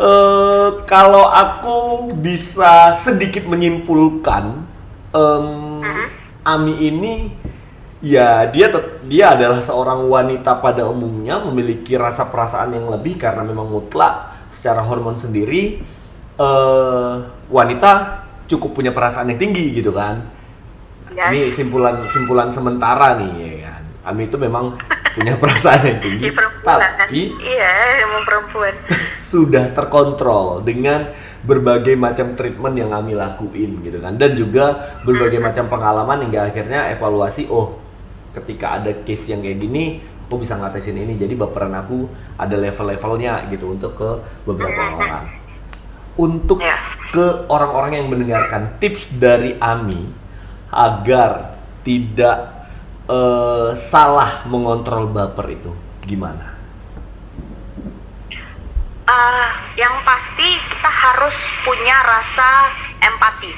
eh 0.00 0.68
kalau 0.88 1.28
aku 1.28 2.08
bisa 2.16 2.94
sedikit 2.96 3.44
menyimpulkan, 3.44 4.64
Mhm. 5.10 5.69
Ami 6.44 6.88
ini 6.88 7.14
Ya, 8.00 8.48
dia 8.48 8.72
dia 9.04 9.36
adalah 9.36 9.60
seorang 9.60 10.08
wanita 10.08 10.56
pada 10.64 10.88
umumnya 10.88 11.36
memiliki 11.36 12.00
rasa 12.00 12.32
perasaan 12.32 12.72
yang 12.72 12.88
lebih 12.88 13.20
karena 13.20 13.44
memang 13.44 13.68
mutlak 13.68 14.32
secara 14.48 14.80
hormon 14.80 15.12
sendiri 15.12 15.84
eh 16.40 17.14
wanita 17.52 17.90
cukup 18.48 18.80
punya 18.80 18.96
perasaan 18.96 19.28
yang 19.28 19.36
tinggi 19.36 19.76
gitu 19.76 19.92
kan. 19.92 20.24
Ya. 21.12 21.28
Ini 21.28 21.52
simpulan 21.52 22.08
simpulan 22.08 22.48
sementara 22.48 23.20
nih 23.20 23.32
ya 23.36 23.52
kan. 23.68 23.82
Ami 24.08 24.32
itu 24.32 24.40
memang 24.40 24.80
punya 25.12 25.36
perasaan 25.42 25.84
yang 25.84 26.00
tinggi, 26.00 26.32
tapi 26.64 27.36
Iya, 27.36 27.72
emang 28.08 28.24
perempuan. 28.24 28.74
sudah 29.30 29.76
terkontrol 29.76 30.64
dengan 30.64 31.12
berbagai 31.40 31.96
macam 31.96 32.36
treatment 32.36 32.76
yang 32.76 32.90
kami 32.92 33.16
lakuin 33.16 33.80
gitu 33.80 33.98
kan 33.98 34.14
dan 34.20 34.36
juga 34.36 34.96
berbagai 35.08 35.40
macam 35.40 35.72
pengalaman 35.72 36.28
hingga 36.28 36.52
akhirnya 36.52 36.92
evaluasi 36.92 37.48
oh 37.48 37.80
ketika 38.36 38.76
ada 38.78 38.92
case 39.02 39.32
yang 39.32 39.40
kayak 39.40 39.58
gini 39.58 40.04
aku 40.28 40.46
bisa 40.46 40.54
ngatasin 40.54 40.94
ini 40.94 41.18
jadi 41.18 41.34
baperan 41.34 41.74
aku 41.74 42.06
ada 42.38 42.54
level-levelnya 42.54 43.48
gitu 43.50 43.72
untuk 43.74 43.98
ke 43.98 44.10
beberapa 44.46 44.94
orang 44.94 45.24
untuk 46.14 46.60
Ya. 46.60 46.76
ke 47.10 47.48
orang-orang 47.48 47.98
yang 47.98 48.06
mendengarkan 48.12 48.76
tips 48.78 49.08
dari 49.16 49.56
Ami 49.58 50.06
agar 50.70 51.58
tidak 51.82 52.68
eh, 53.10 53.74
salah 53.74 54.46
mengontrol 54.46 55.10
baper 55.10 55.46
itu 55.50 55.72
gimana? 56.04 56.54
Ah, 59.10 59.74
yang 59.74 60.06
pasti 60.06 60.59
harus 61.00 61.36
punya 61.64 61.96
rasa 62.04 62.48
empati. 63.00 63.52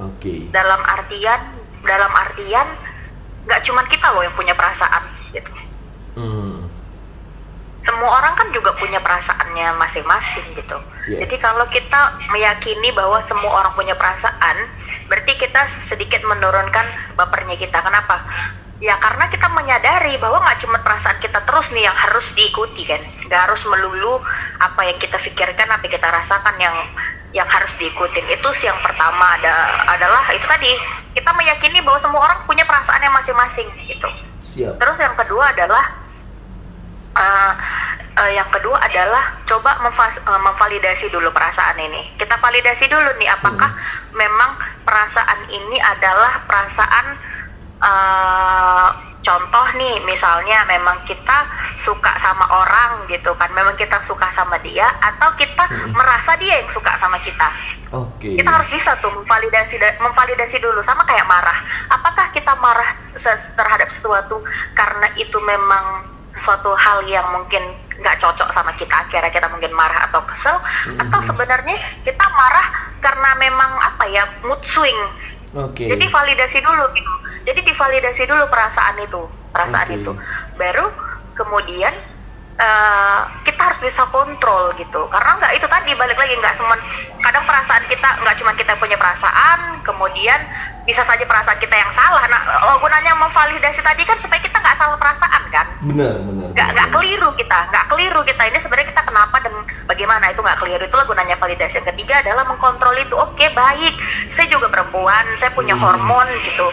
Oke. 0.00 0.48
Dalam 0.48 0.80
artian, 0.88 1.40
dalam 1.84 2.12
artian 2.16 2.68
nggak 3.44 3.64
cuma 3.64 3.84
kita 3.88 4.12
loh 4.12 4.24
yang 4.24 4.36
punya 4.36 4.56
perasaan 4.56 5.04
gitu. 5.32 5.52
Hmm. 6.16 6.68
Semua 7.84 8.20
orang 8.20 8.36
kan 8.36 8.48
juga 8.52 8.76
punya 8.76 9.00
perasaannya 9.00 9.76
masing-masing 9.80 10.46
gitu. 10.56 10.76
Yes. 11.08 11.24
Jadi 11.24 11.36
kalau 11.40 11.64
kita 11.72 12.20
meyakini 12.28 12.92
bahwa 12.92 13.24
semua 13.24 13.64
orang 13.64 13.72
punya 13.72 13.96
perasaan, 13.96 14.56
berarti 15.08 15.40
kita 15.40 15.72
sedikit 15.88 16.20
menurunkan 16.28 17.16
bapernya 17.16 17.56
kita. 17.56 17.80
Kenapa? 17.80 18.20
Ya 18.78 18.94
karena 19.00 19.26
kita 19.32 19.48
menyadari 19.50 20.20
bahwa 20.20 20.44
nggak 20.44 20.60
cuma 20.62 20.78
perasaan 20.84 21.18
kita 21.18 21.40
terus 21.48 21.66
nih 21.72 21.88
yang 21.88 21.96
harus 21.96 22.28
diikuti 22.36 22.84
kan, 22.86 23.00
nggak 23.28 23.40
harus 23.48 23.62
melulu 23.68 24.18
apa 24.58 24.80
yang 24.88 24.98
kita 24.98 25.20
pikirkan, 25.20 25.68
apa 25.68 25.84
yang 25.84 25.94
kita 25.94 26.08
rasakan 26.08 26.56
yang 26.58 26.76
yang 27.36 27.48
harus 27.48 27.70
diikutin. 27.76 28.24
Itu 28.32 28.48
sih 28.56 28.66
yang 28.66 28.80
pertama 28.80 29.36
ada 29.36 29.84
adalah 29.84 30.24
itu 30.32 30.48
tadi 30.48 30.72
kita 31.12 31.30
meyakini 31.36 31.84
bahwa 31.84 32.00
semua 32.00 32.20
orang 32.24 32.40
punya 32.48 32.64
perasaan 32.64 33.04
yang 33.04 33.14
masing-masing 33.14 33.68
gitu. 33.84 34.08
Siap. 34.40 34.80
Terus 34.80 34.96
yang 34.96 35.14
kedua 35.14 35.52
adalah 35.52 35.84
uh, 37.12 37.52
uh, 38.16 38.30
yang 38.32 38.48
kedua 38.48 38.80
adalah 38.80 39.36
coba 39.44 39.76
uh, 39.78 40.40
memvalidasi 40.40 41.12
dulu 41.12 41.28
perasaan 41.30 41.76
ini. 41.78 42.16
Kita 42.16 42.40
validasi 42.40 42.88
dulu 42.88 43.12
nih 43.20 43.28
apakah 43.28 43.70
memang 44.16 44.56
perasaan 44.88 45.52
ini 45.52 45.76
adalah 45.84 46.42
perasaan 46.48 47.06
uh, 47.84 49.07
contoh 49.18 49.66
nih 49.74 49.98
misalnya 50.02 50.62
memang 50.64 51.02
kita 51.02 51.38
suka 51.76 52.14
sama 52.18 52.46
orang 52.48 53.06
gitu 53.06 53.34
kan, 53.34 53.50
memang 53.50 53.74
kita 53.74 53.98
suka 54.04 54.30
sama 54.32 54.56
dia 54.60 54.86
atau 54.98 55.30
kita 55.34 55.60
Hmm. 55.68 55.92
merasa 55.92 56.32
dia 56.38 56.62
yang 56.62 56.70
suka 56.70 56.96
sama 56.96 57.18
kita 57.20 57.44
Oke. 57.92 58.34
kita 58.34 58.48
harus 58.48 58.70
bisa 58.70 58.96
tuh 58.98 59.12
memvalidasi 59.12 59.76
da- 59.76 59.98
memvalidasi 60.00 60.56
dulu 60.58 60.80
sama 60.80 61.04
kayak 61.04 61.28
marah 61.28 61.58
apakah 61.88 62.30
kita 62.32 62.56
marah 62.56 62.96
terhadap 63.52 63.92
sesuatu 63.92 64.40
karena 64.72 65.12
itu 65.14 65.36
memang 65.40 66.08
suatu 66.38 66.72
hal 66.72 67.04
yang 67.04 67.26
mungkin 67.28 67.60
nggak 67.98 68.16
cocok 68.16 68.48
sama 68.54 68.70
kita 68.78 68.94
akhirnya 68.94 69.28
kita 69.28 69.50
mungkin 69.50 69.74
marah 69.74 70.08
atau 70.08 70.22
kesel 70.24 70.56
atau 70.96 71.20
sebenarnya 71.26 71.76
kita 72.00 72.24
marah 72.24 72.66
karena 73.02 73.30
memang 73.36 73.70
apa 73.76 74.06
ya 74.08 74.24
mood 74.40 74.62
swing 74.64 74.96
Oke. 75.52 75.84
jadi 75.84 76.04
validasi 76.06 76.62
dulu 76.62 76.84
gitu. 76.94 77.12
Jadi 77.48 77.60
divalidasi 77.64 78.28
dulu 78.28 78.44
perasaan 78.46 79.00
itu, 79.00 79.24
perasaan 79.50 79.88
Oke. 79.88 79.96
itu. 79.96 80.12
Baru 80.60 80.84
kemudian 81.32 81.96
eh, 82.58 83.20
kita 83.42 83.72
harus 83.72 83.80
bisa 83.80 84.04
kontrol 84.12 84.76
gitu. 84.76 85.08
Karena 85.08 85.40
nggak 85.40 85.52
itu 85.56 85.64
tadi 85.64 85.96
balik 85.96 86.18
lagi 86.18 86.36
nggak 86.36 86.60
semua. 86.60 86.76
Kadang 87.24 87.48
perasaan 87.48 87.88
kita 87.88 88.08
nggak 88.20 88.36
cuma 88.36 88.52
kita 88.52 88.76
punya 88.76 89.00
perasaan, 89.00 89.80
kemudian 89.80 90.40
bisa 90.84 91.04
saja 91.04 91.24
perasaan 91.24 91.56
kita 91.56 91.72
yang 91.72 91.92
salah. 91.92 92.20
Nah, 92.26 92.40
oh, 92.68 92.76
gunanya 92.80 93.16
memvalidasi 93.16 93.80
tadi 93.80 94.04
kan 94.04 94.16
supaya 94.18 94.40
kita 94.40 94.56
nggak 94.58 94.76
salah 94.76 94.96
perasaan 94.96 95.42
kan 95.48 95.66
benar 95.80 96.20
benar. 96.22 96.48
nggak 96.52 96.88
keliru 96.90 97.30
kita 97.34 97.58
nggak 97.70 97.86
keliru 97.88 98.20
kita 98.26 98.42
ini 98.50 98.58
sebenarnya 98.58 98.88
kita 98.90 99.02
kenapa 99.06 99.36
dan 99.40 99.54
bagaimana 99.86 100.24
itu 100.28 100.40
nggak 100.42 100.58
keliru 100.58 100.84
itulah 100.84 101.06
gunanya 101.06 101.36
validasi 101.38 101.78
yang 101.78 101.88
ketiga 101.94 102.14
adalah 102.20 102.44
mengkontrol 102.46 102.94
itu 102.98 103.14
oke 103.14 103.46
baik 103.54 103.94
saya 104.34 104.46
juga 104.50 104.68
perempuan 104.68 105.24
saya 105.38 105.54
punya 105.54 105.74
Hmm. 105.78 105.82
hormon 105.84 106.28
gitu 106.42 106.66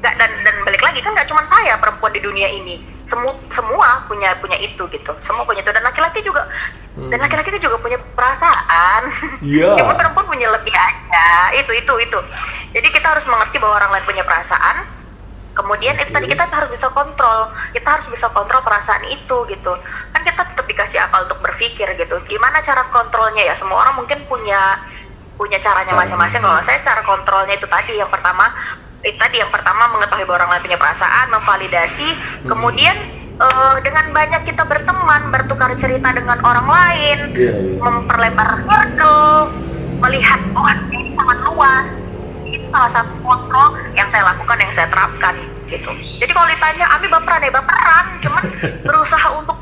nggak 0.00 0.14
dan 0.20 0.30
dan 0.44 0.54
balik 0.64 0.82
lagi 0.84 1.00
kan 1.00 1.12
nggak 1.16 1.28
cuma 1.28 1.42
saya 1.48 1.76
perempuan 1.80 2.12
di 2.12 2.20
dunia 2.20 2.48
ini. 2.48 2.76
Semua 3.06 3.32
semua 3.54 4.02
punya 4.10 4.34
punya 4.42 4.58
itu 4.58 4.82
gitu. 4.90 5.12
Semua 5.22 5.46
punya 5.46 5.62
itu. 5.62 5.72
Dan 5.72 5.84
laki-laki 5.84 6.20
juga 6.22 6.44
Hmm. 6.96 7.12
dan 7.12 7.20
laki-laki 7.20 7.52
itu 7.52 7.68
juga 7.68 7.76
punya 7.76 8.00
perasaan. 8.16 9.12
Iya. 9.44 9.76
cuma 9.84 9.92
perempuan 9.92 10.24
punya 10.32 10.48
lebih 10.48 10.72
aja. 10.72 11.52
Itu 11.52 11.76
itu 11.76 11.92
itu. 12.00 12.18
Jadi 12.72 12.88
kita 12.88 13.12
harus 13.12 13.28
mengerti 13.28 13.60
bahwa 13.60 13.76
orang 13.76 13.90
lain 13.92 14.04
punya 14.08 14.24
perasaan. 14.24 14.88
Kemudian 15.52 15.96
itu 15.96 16.12
tadi 16.12 16.24
kita 16.28 16.48
harus 16.48 16.72
bisa 16.72 16.88
kontrol. 16.92 17.52
Kita 17.72 17.88
harus 18.00 18.08
bisa 18.08 18.28
kontrol 18.32 18.60
perasaan 18.64 19.04
itu 19.08 19.36
gitu. 19.48 19.72
Kan 20.12 20.20
kita 20.24 20.40
tetap 20.52 20.64
dikasih 20.64 21.00
akal 21.00 21.28
untuk 21.28 21.40
berpikir 21.44 21.88
gitu. 21.96 22.16
Gimana 22.28 22.64
cara 22.64 22.88
kontrolnya 22.88 23.44
ya? 23.44 23.54
Semua 23.60 23.84
orang 23.84 24.00
mungkin 24.00 24.24
punya 24.28 24.80
punya 25.36 25.60
Caranya. 25.60 25.92
masing-masing. 25.92 26.40
Kalau 26.40 26.64
saya 26.64 26.80
cara 26.80 27.04
kontrolnya 27.04 27.60
itu 27.60 27.68
tadi. 27.68 27.96
Yang 27.96 28.08
pertama 28.08 28.48
itu 29.06 29.16
tadi 29.16 29.38
yang 29.38 29.48
pertama 29.48 29.86
mengetahui 29.88 30.26
bahwa 30.26 30.38
orang 30.42 30.50
lain 30.52 30.62
punya 30.66 30.78
perasaan 30.78 31.26
memvalidasi 31.30 32.08
Hmm. 32.42 32.48
kemudian 32.50 32.96
eh, 33.36 33.74
dengan 33.80 34.10
banyak 34.10 34.42
kita 34.44 34.62
berteman 34.64 35.30
bertukar 35.30 35.70
cerita 35.78 36.08
dengan 36.10 36.38
orang 36.42 36.66
lain 36.66 37.18
Iya, 37.32 37.52
iya. 37.54 37.78
memperlebar 37.78 38.50
circle 38.66 39.54
melihat 40.02 40.40
oh 40.52 40.66
ini 40.90 41.14
sangat 41.14 41.38
luas 41.46 41.86
itu 42.46 42.66
salah 42.68 42.90
satu 42.92 43.14
kontrol 43.22 43.68
yang 43.94 44.06
saya 44.10 44.22
lakukan 44.26 44.58
yang 44.60 44.72
saya 44.74 44.86
terapkan 44.90 45.34
gitu 45.66 45.90
jadi 46.22 46.32
kalau 46.34 46.46
ditanya 46.46 46.84
Ami 46.94 47.06
baperan 47.06 47.42
ya 47.42 47.50
baperan 47.50 48.04
cuman 48.22 48.44
berusaha 48.86 49.28
untuk 49.34 49.56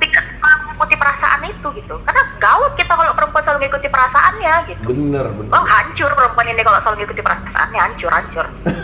mengikuti 0.84 1.00
perasaan 1.00 1.40
itu 1.48 1.68
gitu 1.80 1.94
karena 2.04 2.22
gawat 2.36 2.72
kita 2.76 2.92
kalau 2.92 3.12
perempuan 3.16 3.42
selalu 3.46 3.58
mengikuti 3.64 3.88
perasaannya 3.88 4.54
gitu 4.68 4.84
Benar 4.92 5.26
benar. 5.32 5.50
Wah 5.54 5.64
hancur 5.64 6.10
perempuan 6.12 6.46
ini 6.50 6.60
kalau 6.60 6.78
selalu 6.84 6.96
mengikuti 7.00 7.22
perasaannya 7.24 7.80
hancur 7.80 8.10
hancur 8.12 8.46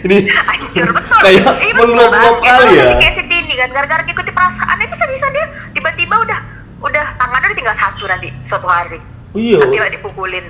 Ini 0.00 0.16
hancur 0.28 0.88
betul 0.90 1.18
Kayak 1.20 1.52
Iya, 1.58 1.72
meluap-luap 1.74 2.36
Bang. 2.36 2.44
kali 2.44 2.74
ya. 2.74 2.90
kayak 2.96 3.14
si 3.14 3.22
Tini 3.24 3.54
kan 3.54 3.68
gara-gara 3.70 4.02
ngikuti 4.02 4.30
perasaannya 4.30 4.86
bisa 4.88 5.04
bisa 5.08 5.26
dia 5.28 5.44
tiba-tiba 5.72 6.14
udah 6.18 6.40
udah 6.78 7.04
tangannya 7.16 7.52
tinggal 7.52 7.74
satu 7.74 8.04
nanti 8.04 8.28
suatu 8.44 8.64
hari 8.64 8.98
Iya. 9.32 9.58
nanti 9.58 9.76
nggak 9.76 9.94
dipukulin 9.94 10.46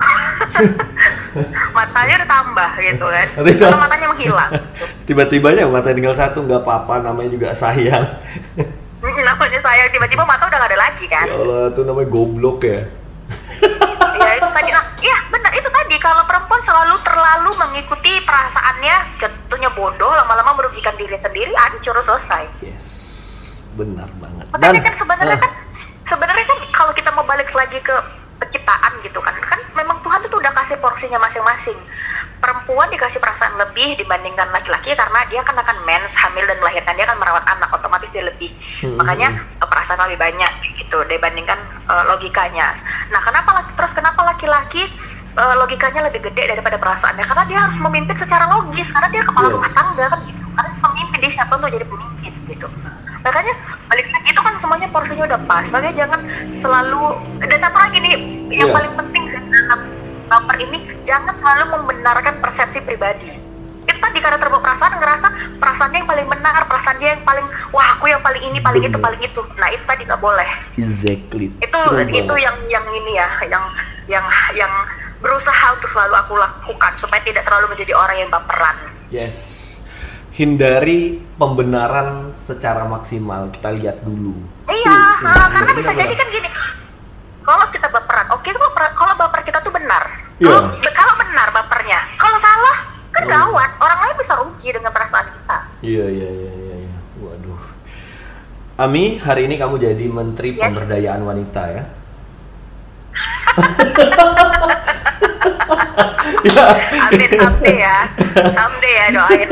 matanya 1.70 2.14
udah 2.16 2.28
tambah 2.30 2.70
gitu 2.78 3.06
kan 3.06 3.26
atau 3.34 3.52
kalau- 3.54 3.80
matanya 3.80 4.06
menghilang 4.08 4.50
Tiba-tibanya 5.06 5.66
mata 5.66 5.90
tinggal 5.90 6.14
satu 6.14 6.40
nggak 6.40 6.60
apa-apa 6.60 7.02
namanya 7.02 7.30
juga 7.30 7.48
sayang. 7.50 8.06
Namanya 9.00 9.58
saya 9.58 9.88
tiba-tiba 9.88 10.22
mata 10.22 10.44
udah 10.44 10.56
nggak 10.56 10.70
ada 10.70 10.78
lagi 10.80 11.04
kan 11.06 11.24
ya 11.24 11.34
Allah 11.34 11.62
itu 11.68 11.80
namanya 11.82 12.08
goblok 12.08 12.58
ya. 12.62 12.80
Ya 14.20 14.32
itu 14.36 14.48
tadi. 14.52 14.70
Nah 14.70 14.84
iya 15.00 15.18
benar. 15.28 15.50
Itu 15.54 15.68
tadi 15.68 15.96
kalau 15.98 16.22
perempuan 16.24 16.60
selalu 16.62 16.96
terlalu 17.02 17.50
mengikuti 17.56 18.12
perasaannya 18.22 18.96
jatuhnya 19.18 19.70
bodoh 19.72 20.12
lama-lama 20.12 20.56
merugikan 20.60 20.94
diri 20.94 21.16
sendiri 21.16 21.50
hancur 21.56 21.96
selesai. 22.04 22.44
Yes. 22.60 22.86
Benar 23.74 24.10
banget. 24.18 24.46
makanya 24.50 24.82
kan 24.82 24.94
sebenarnya 24.98 25.36
Ah, 25.38 25.42
kan 25.46 25.52
sebenarnya 26.04 26.46
kan 26.46 26.58
kalau 26.74 26.92
kita 26.92 27.10
mau 27.14 27.22
balik 27.22 27.48
lagi 27.54 27.78
ke 27.78 27.94
penciptaan 28.42 28.92
gitu 29.04 29.20
kan 29.22 29.36
kan 29.38 29.60
memang 29.76 30.00
Tuhan 30.02 30.26
itu 30.26 30.34
udah 30.34 30.52
kasih 30.52 30.76
porsinya 30.82 31.20
masing-masing. 31.22 31.78
Perempuan 32.40 32.88
dikasih 32.88 33.20
perasaan 33.20 33.52
lebih 33.60 34.00
dibandingkan 34.00 34.48
laki-laki 34.48 34.96
karena 34.96 35.20
dia 35.28 35.44
kan 35.44 35.54
akan 35.54 35.76
mens 35.84 36.10
hamil 36.16 36.44
dan 36.48 36.56
melahirkan. 36.58 36.96
Dia 36.96 37.04
akan 37.04 37.20
merawat 37.20 37.44
anak 37.46 37.68
otomatis 37.70 38.10
dia 38.10 38.24
lebih. 38.24 38.50
Hmm. 38.80 38.96
makanya 38.96 39.28
eh, 39.60 39.68
perasaan 39.68 40.00
lebih 40.08 40.18
banyak 40.18 40.52
gitu 40.90 41.06
dibandingkan 41.06 41.54
eh, 41.86 42.04
logikanya. 42.10 42.74
Nah 43.14 43.22
kenapa 43.22 43.54
laki 43.54 43.70
terus 43.78 43.94
kenapa 43.94 44.26
laki-laki 44.26 44.90
eh, 45.38 45.54
logikanya 45.54 46.10
lebih 46.10 46.26
gede 46.26 46.50
daripada 46.50 46.74
perasaannya? 46.76 47.22
Karena 47.22 47.44
dia 47.46 47.58
harus 47.62 47.78
memimpin 47.78 48.18
secara 48.18 48.50
logis 48.50 48.90
karena 48.90 49.08
dia 49.14 49.22
kepala 49.22 49.46
Yes. 49.46 49.54
rumah 49.54 49.70
tangga 49.70 50.04
kan 50.10 50.20
gitu. 50.26 50.42
Karena 50.50 50.70
pemimpin 50.82 51.18
dia 51.22 51.30
siapa 51.30 51.52
untuk 51.54 51.70
jadi 51.70 51.86
pemimpin 51.86 52.32
gitu. 52.50 52.66
Makanya 53.22 53.54
balik 53.86 54.06
lagi 54.10 54.28
itu 54.34 54.40
kan 54.42 54.54
semuanya 54.58 54.88
porsinya 54.90 55.24
udah 55.30 55.40
pas. 55.46 55.64
Makanya 55.70 55.94
jangan 55.94 56.20
selalu 56.58 57.02
dan 57.38 57.58
satu 57.62 57.78
lagi 57.78 57.96
nih 58.02 58.12
yang 58.50 58.68
Iya. 58.68 58.74
paling 58.74 58.92
penting 58.98 59.22
sih 59.30 59.40
dalam 59.46 59.80
baper 60.26 60.56
ini 60.58 60.78
jangan 61.06 61.34
selalu 61.38 61.64
membenarkan 61.78 62.34
persepsi 62.42 62.82
pribadi 62.82 63.30
itu 64.00 64.08
tadi 64.08 64.18
karena 64.18 64.40
terbawa 64.40 64.64
perasaan 64.64 64.96
ngerasa 64.96 65.28
perasaannya 65.60 65.98
yang 66.00 66.08
paling 66.08 66.26
benar 66.26 66.54
perasaan 66.64 66.96
dia 66.96 67.12
yang 67.12 67.20
paling 67.20 67.44
wah 67.68 67.88
aku 67.92 68.08
yang 68.08 68.22
paling 68.24 68.40
ini 68.40 68.56
paling 68.58 68.80
itu 68.80 68.88
Bener. 68.90 69.04
paling 69.04 69.20
itu 69.20 69.40
nah 69.54 69.68
itu 69.68 69.84
tadi 69.84 70.02
nggak 70.08 70.16
boleh 70.18 70.48
Exactly. 70.74 71.46
itu 71.52 71.68
True 71.68 72.00
itu 72.00 72.24
banget. 72.24 72.40
yang 72.40 72.56
yang 72.66 72.86
ini 72.88 73.12
ya 73.12 73.28
yang 73.44 73.64
yang 74.08 74.24
yang 74.56 74.72
berusaha 75.20 75.76
untuk 75.76 75.92
selalu 75.92 76.16
aku 76.16 76.32
lakukan 76.32 76.92
supaya 76.96 77.20
tidak 77.20 77.44
terlalu 77.44 77.76
menjadi 77.76 77.92
orang 77.92 78.16
yang 78.18 78.30
baperan 78.32 78.76
Yes. 79.12 79.68
Hindari 80.30 81.18
pembenaran 81.36 82.30
secara 82.32 82.86
maksimal. 82.86 83.50
Kita 83.50 83.74
lihat 83.74 84.00
dulu. 84.00 84.32
iya 84.70 84.88
ah, 84.88 85.12
bener, 85.20 85.34
karena 85.52 85.60
bener, 85.60 85.76
bisa 85.76 85.90
bener. 85.92 86.00
jadi 86.00 86.14
kan 86.16 86.28
gini 86.30 86.48
kalau 87.42 87.64
kita 87.68 87.88
baperan 87.90 88.26
oke 88.30 88.46
itu 88.46 88.56
baper- 88.56 88.94
kalau 88.94 89.12
baper 89.18 89.40
kita 89.42 89.58
tuh 89.60 89.68
benar 89.68 90.02
kalau 90.38 90.70
kalau 90.94 91.14
benar 91.18 91.48
bapernya 91.50 91.98
kalau 92.16 92.38
salah 92.38 92.76
kan 93.10 93.22
Hmm. 93.26 93.30
gawat 93.30 93.70
orang 93.78 93.98
lain 94.00 94.14
bisa 94.18 94.32
rugi 94.38 94.68
dengan 94.70 94.90
perasaan 94.94 95.26
kita 95.28 95.58
Iya, 95.80 96.06
iya, 96.08 96.28
iya, 96.30 96.52
iya, 96.52 96.76
iya. 96.86 96.98
Waduh. 97.20 97.62
Ami, 98.80 99.20
hari 99.20 99.44
ini 99.44 99.60
kamu 99.60 99.76
jadi 99.76 100.04
Menteri 100.08 100.56
Yes. 100.56 100.62
Pemberdayaan 100.64 101.22
Wanita 101.26 101.62
ya? 101.68 101.82
ya. 106.40 106.68
amin 107.10 107.30
ya 107.76 107.96
ya 108.88 109.06
doain 109.12 109.50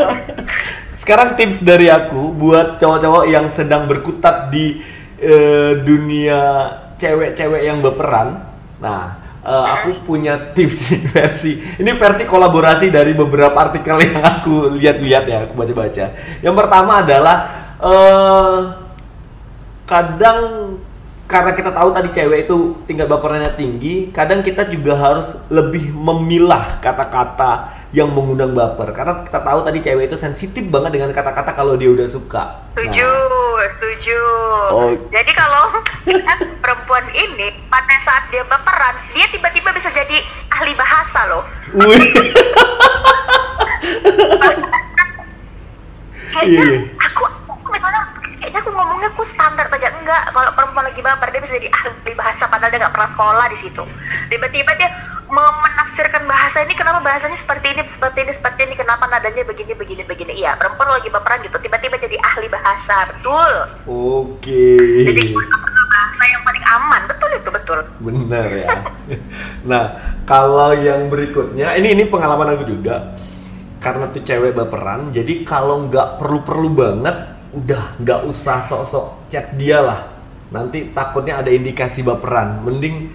Sekarang 0.99 1.39
tips 1.39 1.63
dari 1.63 1.87
aku 1.89 2.35
buat 2.35 2.77
cowok-cowok 2.83 3.25
yang 3.31 3.47
sedang 3.49 3.87
berkutat 3.87 4.51
di 4.51 4.83
eh, 5.23 5.79
dunia 5.87 6.69
cewek-cewek 6.99 7.63
yang 7.63 7.79
berperan. 7.79 8.43
Nah, 8.83 9.28
eh, 9.49 9.67
aku 9.81 10.05
punya 10.05 10.53
tips 10.53 10.93
versi. 11.17 11.57
Ini 11.81 11.97
versi 11.97 12.29
kolaborasi 12.29 12.93
dari 12.93 13.17
beberapa 13.17 13.57
artikel 13.57 13.97
yang 14.05 14.21
aku 14.21 14.77
lihat-lihat 14.77 15.25
ya, 15.25 15.39
aku 15.49 15.57
baca-baca. 15.57 16.13
Yang 16.45 16.55
pertama 16.55 16.93
adalah 17.01 17.37
eh 17.79 18.59
kadang 19.89 20.39
karena 21.29 21.53
kita 21.53 21.71
tahu 21.77 21.89
tadi 21.93 22.09
cewek 22.09 22.49
itu 22.49 22.81
tingkat 22.89 23.05
baperannya 23.05 23.53
tinggi, 23.53 24.09
kadang 24.13 24.41
kita 24.41 24.65
juga 24.69 24.97
harus 24.97 25.37
lebih 25.53 25.93
memilah 25.93 26.81
kata-kata 26.81 27.78
yang 27.91 28.13
mengundang 28.13 28.53
baper. 28.53 28.93
Karena 28.93 29.25
kita 29.25 29.41
tahu 29.41 29.59
tadi 29.65 29.79
cewek 29.81 30.13
itu 30.13 30.17
sensitif 30.17 30.65
banget 30.69 30.93
dengan 30.95 31.11
kata-kata 31.11 31.53
kalau 31.53 31.75
dia 31.75 31.89
udah 31.89 32.05
suka. 32.05 32.69
setuju 32.73 33.09
Nah, 33.59 33.67
setuju 33.75 34.21
Oh. 34.71 34.95
jadi 35.11 35.33
kalau 35.35 35.83
perempuan 36.63 37.03
ini 37.11 37.51
pada 37.67 37.97
saat 38.07 38.31
dia 38.31 38.47
baperan 38.47 38.95
dia 39.11 39.27
tiba-tiba 39.29 39.75
bisa 39.75 39.91
jadi 39.91 40.23
ahli 40.53 40.73
bahasa 40.77 41.21
loh 41.27 41.43
wih. 41.75 41.99
kayaknya 46.31 46.63
Iya. 46.63 46.79
aku 47.03 47.23
kayaknya 48.39 48.59
aku 48.63 48.71
ngomongnya 48.71 49.09
aku 49.11 49.23
standar 49.27 49.67
aja 49.67 49.89
enggak 49.91 50.23
kalau 50.31 50.51
perempuan 50.55 50.87
lagi 50.87 51.01
baper 51.03 51.29
dia 51.33 51.41
bisa 51.43 51.55
jadi 51.59 51.69
ahli 51.73 52.13
bahasa 52.15 52.45
padahal 52.47 52.71
dia 52.71 52.79
nggak 52.79 52.95
pernah 52.95 53.11
sekolah 53.11 53.47
di 53.51 53.59
situ 53.59 53.83
tiba-tiba 54.29 54.71
dia 54.79 54.89
menafsirkan 55.29 56.25
bahasa 56.25 56.65
ini 56.65 56.75
kenapa 56.75 57.05
bahasanya 57.05 57.37
seperti 57.37 57.77
ini 57.77 57.83
seperti 57.93 58.19
ini 58.25 58.33
seperti 58.33 58.61
ini 58.65 58.75
kenapa 58.75 59.05
nadanya 59.13 59.45
begini 59.45 59.73
begini 59.77 60.03
begini 60.09 60.33
iya 60.41 60.57
perempuan 60.57 60.89
lagi 60.89 61.13
baperan 61.13 61.45
gitu 61.45 61.57
tiba-tiba 61.61 62.01
jadi 62.01 62.17
ahli 62.25 62.49
bahasa 62.49 62.97
betul 63.13 63.53
Oke. 63.89 64.73
jadi 65.05 65.23
gunakan 65.33 65.85
bahasa 65.93 66.23
yang 66.29 66.43
paling 66.43 66.65
aman 66.65 67.03
betul 67.07 67.31
itu 67.37 67.51
betul 67.53 67.79
Bener 67.99 68.47
ya. 68.63 68.71
nah, 69.71 69.85
kalau 70.23 70.71
yang 70.73 71.11
berikutnya, 71.11 71.75
ini 71.75 71.99
ini 71.99 72.05
pengalaman 72.07 72.55
aku 72.55 72.65
juga. 72.65 73.19
Karena 73.79 74.11
tuh 74.11 74.27
cewek 74.27 74.59
baperan, 74.59 75.15
jadi 75.15 75.47
kalau 75.47 75.87
nggak 75.87 76.19
perlu-perlu 76.19 76.69
banget, 76.75 77.17
udah 77.55 77.95
nggak 78.03 78.21
usah 78.27 78.59
sok-sok 78.63 79.31
chat 79.31 79.55
dia 79.55 79.79
lah. 79.79 80.01
Nanti 80.51 80.91
takutnya 80.91 81.39
ada 81.39 81.51
indikasi 81.53 82.03
baperan. 82.03 82.67
Mending 82.67 83.13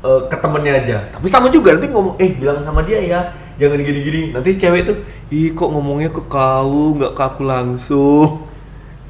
eh, 0.00 0.20
ke 0.26 0.36
temennya 0.36 0.72
aja. 0.76 0.96
Tapi 1.10 1.26
sama 1.26 1.48
juga 1.48 1.72
nanti 1.72 1.86
ngomong, 1.86 2.16
eh 2.16 2.30
bilang 2.32 2.60
sama 2.60 2.80
dia 2.80 2.98
ya, 2.98 3.20
jangan 3.56 3.78
gini-gini. 3.78 4.30
Nanti 4.30 4.50
si 4.50 4.58
cewek 4.58 4.82
tuh, 4.84 4.96
ih 5.28 5.50
kok 5.50 5.68
ngomongnya 5.68 6.08
ke 6.08 6.22
kau, 6.22 6.94
nggak 6.94 7.12
ke 7.12 7.22
aku 7.22 7.42
langsung. 7.42 8.46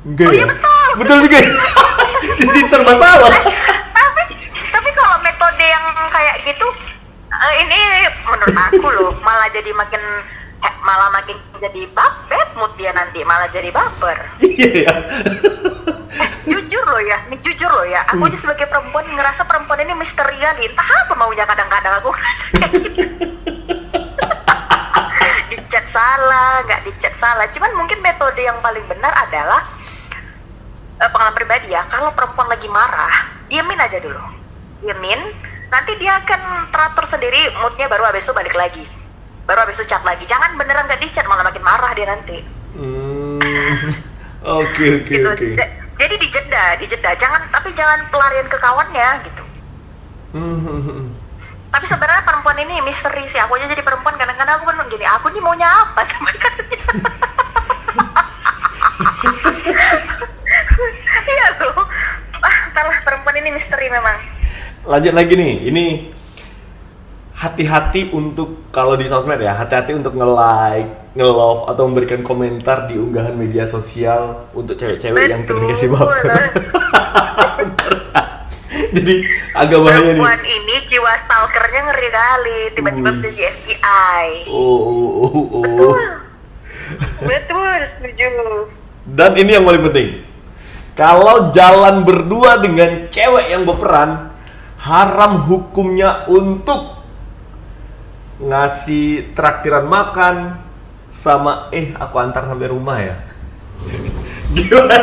Enggak 0.00 0.26
Oh, 0.26 0.32
iya, 0.32 0.42
ya? 0.42 0.46
betul. 0.48 0.88
Betul 0.96 1.16
juga. 1.22 1.38
ya? 1.38 1.50
Jadi 2.40 2.60
serba 2.66 2.92
salah. 2.94 3.32
tapi 3.92 4.22
tapi 4.70 4.90
kalau 4.90 5.16
metode 5.20 5.60
yang 5.62 5.84
kayak 6.08 6.36
gitu 6.42 6.66
eh, 7.30 7.54
ini 7.60 7.78
menurut 8.22 8.56
aku 8.56 8.86
loh 8.90 9.12
malah 9.26 9.48
jadi 9.48 9.70
makin 9.70 10.00
malah 10.80 11.08
makin 11.10 11.36
jadi 11.56 11.84
bab 11.92 12.12
bad 12.26 12.48
mood 12.54 12.72
dia 12.74 12.90
nanti 12.90 13.20
malah 13.22 13.48
jadi 13.48 13.68
baper 13.68 14.16
Iya 14.40 14.68
ya. 14.84 14.94
jujur 16.44 16.84
loh 16.84 17.02
ya 17.04 17.18
ini 17.28 17.36
jujur 17.40 17.70
loh 17.70 17.86
ya. 17.86 18.04
Aku 18.12 18.22
aja 18.26 18.38
sebagai 18.38 18.66
perempuan 18.66 19.06
ngerasa 19.08 19.42
perempuan 19.46 19.80
ini 19.84 19.94
misterian. 19.96 20.56
Entah 20.58 20.84
apa 20.84 21.14
maunya 21.16 21.44
kadang-kadang 21.46 21.92
aku 22.00 22.08
ngerasa 22.12 22.44
kayak 22.52 22.70
gitu. 22.74 23.00
dicat 25.50 25.86
salah 25.90 26.62
nggak 26.66 26.82
dicat 26.86 27.14
salah. 27.14 27.46
Cuman 27.54 27.72
mungkin 27.78 27.98
metode 28.02 28.42
yang 28.42 28.58
paling 28.62 28.82
benar 28.86 29.12
adalah 29.14 29.62
eh, 30.98 31.10
pengalaman 31.10 31.36
pribadi 31.36 31.72
ya. 31.72 31.86
Kalau 31.90 32.10
perempuan 32.14 32.48
lagi 32.50 32.68
marah 32.70 33.30
diamin 33.50 33.78
aja 33.78 33.98
dulu. 33.98 34.20
Diamin 34.82 35.20
nanti 35.70 35.94
dia 36.02 36.18
akan 36.22 36.72
teratur 36.74 37.06
sendiri 37.06 37.54
moodnya 37.62 37.86
baru 37.86 38.10
habis 38.10 38.26
itu 38.26 38.34
balik 38.34 38.54
lagi. 38.54 38.84
Baru 39.46 39.66
habis 39.66 39.78
itu 39.78 39.86
chat 39.90 40.02
lagi. 40.02 40.26
Jangan 40.26 40.58
beneran 40.58 40.86
nggak 40.86 41.02
dicat 41.02 41.26
malah 41.26 41.46
makin 41.46 41.62
marah 41.62 41.90
dia 41.94 42.06
nanti. 42.06 42.38
Hmm. 42.74 43.38
Oke 44.40 45.04
oke 45.04 45.04
gitu. 45.04 45.28
oke. 45.28 45.79
Jadi 46.00 46.16
dijeda 46.16 46.80
dijeda 46.80 47.12
jangan 47.20 47.44
tapi 47.52 47.76
jangan 47.76 48.08
pelarian 48.08 48.48
ke 48.48 48.56
kawannya 48.56 49.20
gitu. 49.28 49.44
Tapi 51.70 51.86
sebenarnya 51.86 52.26
perempuan 52.26 52.58
ini 52.58 52.82
misteri 52.82 53.30
sih. 53.30 53.38
Aku 53.38 53.54
aja 53.54 53.70
jadi 53.70 53.78
perempuan 53.84 54.18
kadang-kadang 54.18 54.58
aku 54.58 54.74
kan 54.74 54.82
gini 54.90 55.06
aku 55.06 55.30
nih 55.30 55.38
maunya 55.38 55.70
apa 55.70 56.02
sama 56.08 56.34
katanya 56.34 56.78
iya 61.30 61.46
loh 61.62 61.86
ah 62.42 62.56
entahlah 62.72 62.98
perempuan 63.06 63.36
ini 63.38 63.54
misteri 63.54 63.86
memang. 63.92 64.16
Lanjut 64.88 65.12
lagi 65.14 65.36
nih. 65.36 65.68
Ini 65.68 65.84
hati-hati 67.40 68.12
untuk 68.12 68.68
kalau 68.68 69.00
di 69.00 69.08
sosmed 69.08 69.40
ya, 69.40 69.56
hati-hati 69.56 69.96
untuk 69.96 70.12
nge-like, 70.12 71.16
nge-love 71.16 71.72
atau 71.72 71.88
memberikan 71.88 72.20
komentar 72.20 72.84
di 72.84 73.00
unggahan 73.00 73.32
media 73.32 73.64
sosial 73.64 74.52
untuk 74.52 74.76
cewek-cewek 74.76 75.24
yang 75.24 75.48
terindikasi 75.48 75.88
baper. 75.88 76.28
Jadi 78.96 79.14
agak 79.54 79.78
bahaya 79.80 80.14
nih. 80.14 80.18
perempuan 80.18 80.42
ini 80.46 80.74
jiwa 80.86 81.12
stalkernya 81.26 81.80
ngeri 81.90 82.10
kali 82.10 82.58
tiba-tiba 82.74 83.10
jadi 83.22 83.42
FBI 83.54 84.26
Oh, 84.50 84.78
oh, 84.82 84.98
oh, 85.26 85.46
oh. 85.54 85.62
betul 85.62 85.98
betul 87.22 87.78
setuju 87.94 88.26
Dan 89.10 89.30
ini 89.38 89.58
yang 89.58 89.66
paling 89.66 89.82
penting. 89.90 90.08
Kalau 90.94 91.50
jalan 91.54 92.02
berdua 92.02 92.60
dengan 92.62 93.10
cewek 93.10 93.46
yang 93.50 93.62
berperan, 93.66 94.30
haram 94.82 95.48
hukumnya 95.48 96.28
untuk 96.30 96.99
ngasih 98.40 99.36
traktiran 99.36 99.84
makan 99.84 100.56
sama 101.12 101.68
eh 101.70 101.92
aku 101.94 102.16
antar 102.16 102.48
sampai 102.48 102.68
rumah 102.72 102.98
ya. 102.98 103.16
Gimana? 104.56 104.98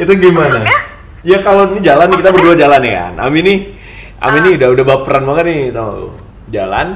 Itu 0.00 0.12
gimana? 0.16 0.58
Maksudnya? 0.58 0.78
Ya 1.22 1.38
kalau 1.44 1.70
ini 1.70 1.84
jalan 1.84 2.10
nih 2.10 2.18
kita 2.18 2.30
berdua 2.34 2.54
jalan 2.56 2.80
ya 2.82 2.92
kan. 3.06 3.14
Ami 3.20 3.44
nih 3.44 3.58
Ami 4.18 4.38
nih 4.42 4.52
udah 4.58 4.68
udah 4.74 4.84
baperan 4.86 5.22
banget 5.28 5.44
nih 5.46 5.62
tau. 5.70 6.16
Jalan 6.50 6.86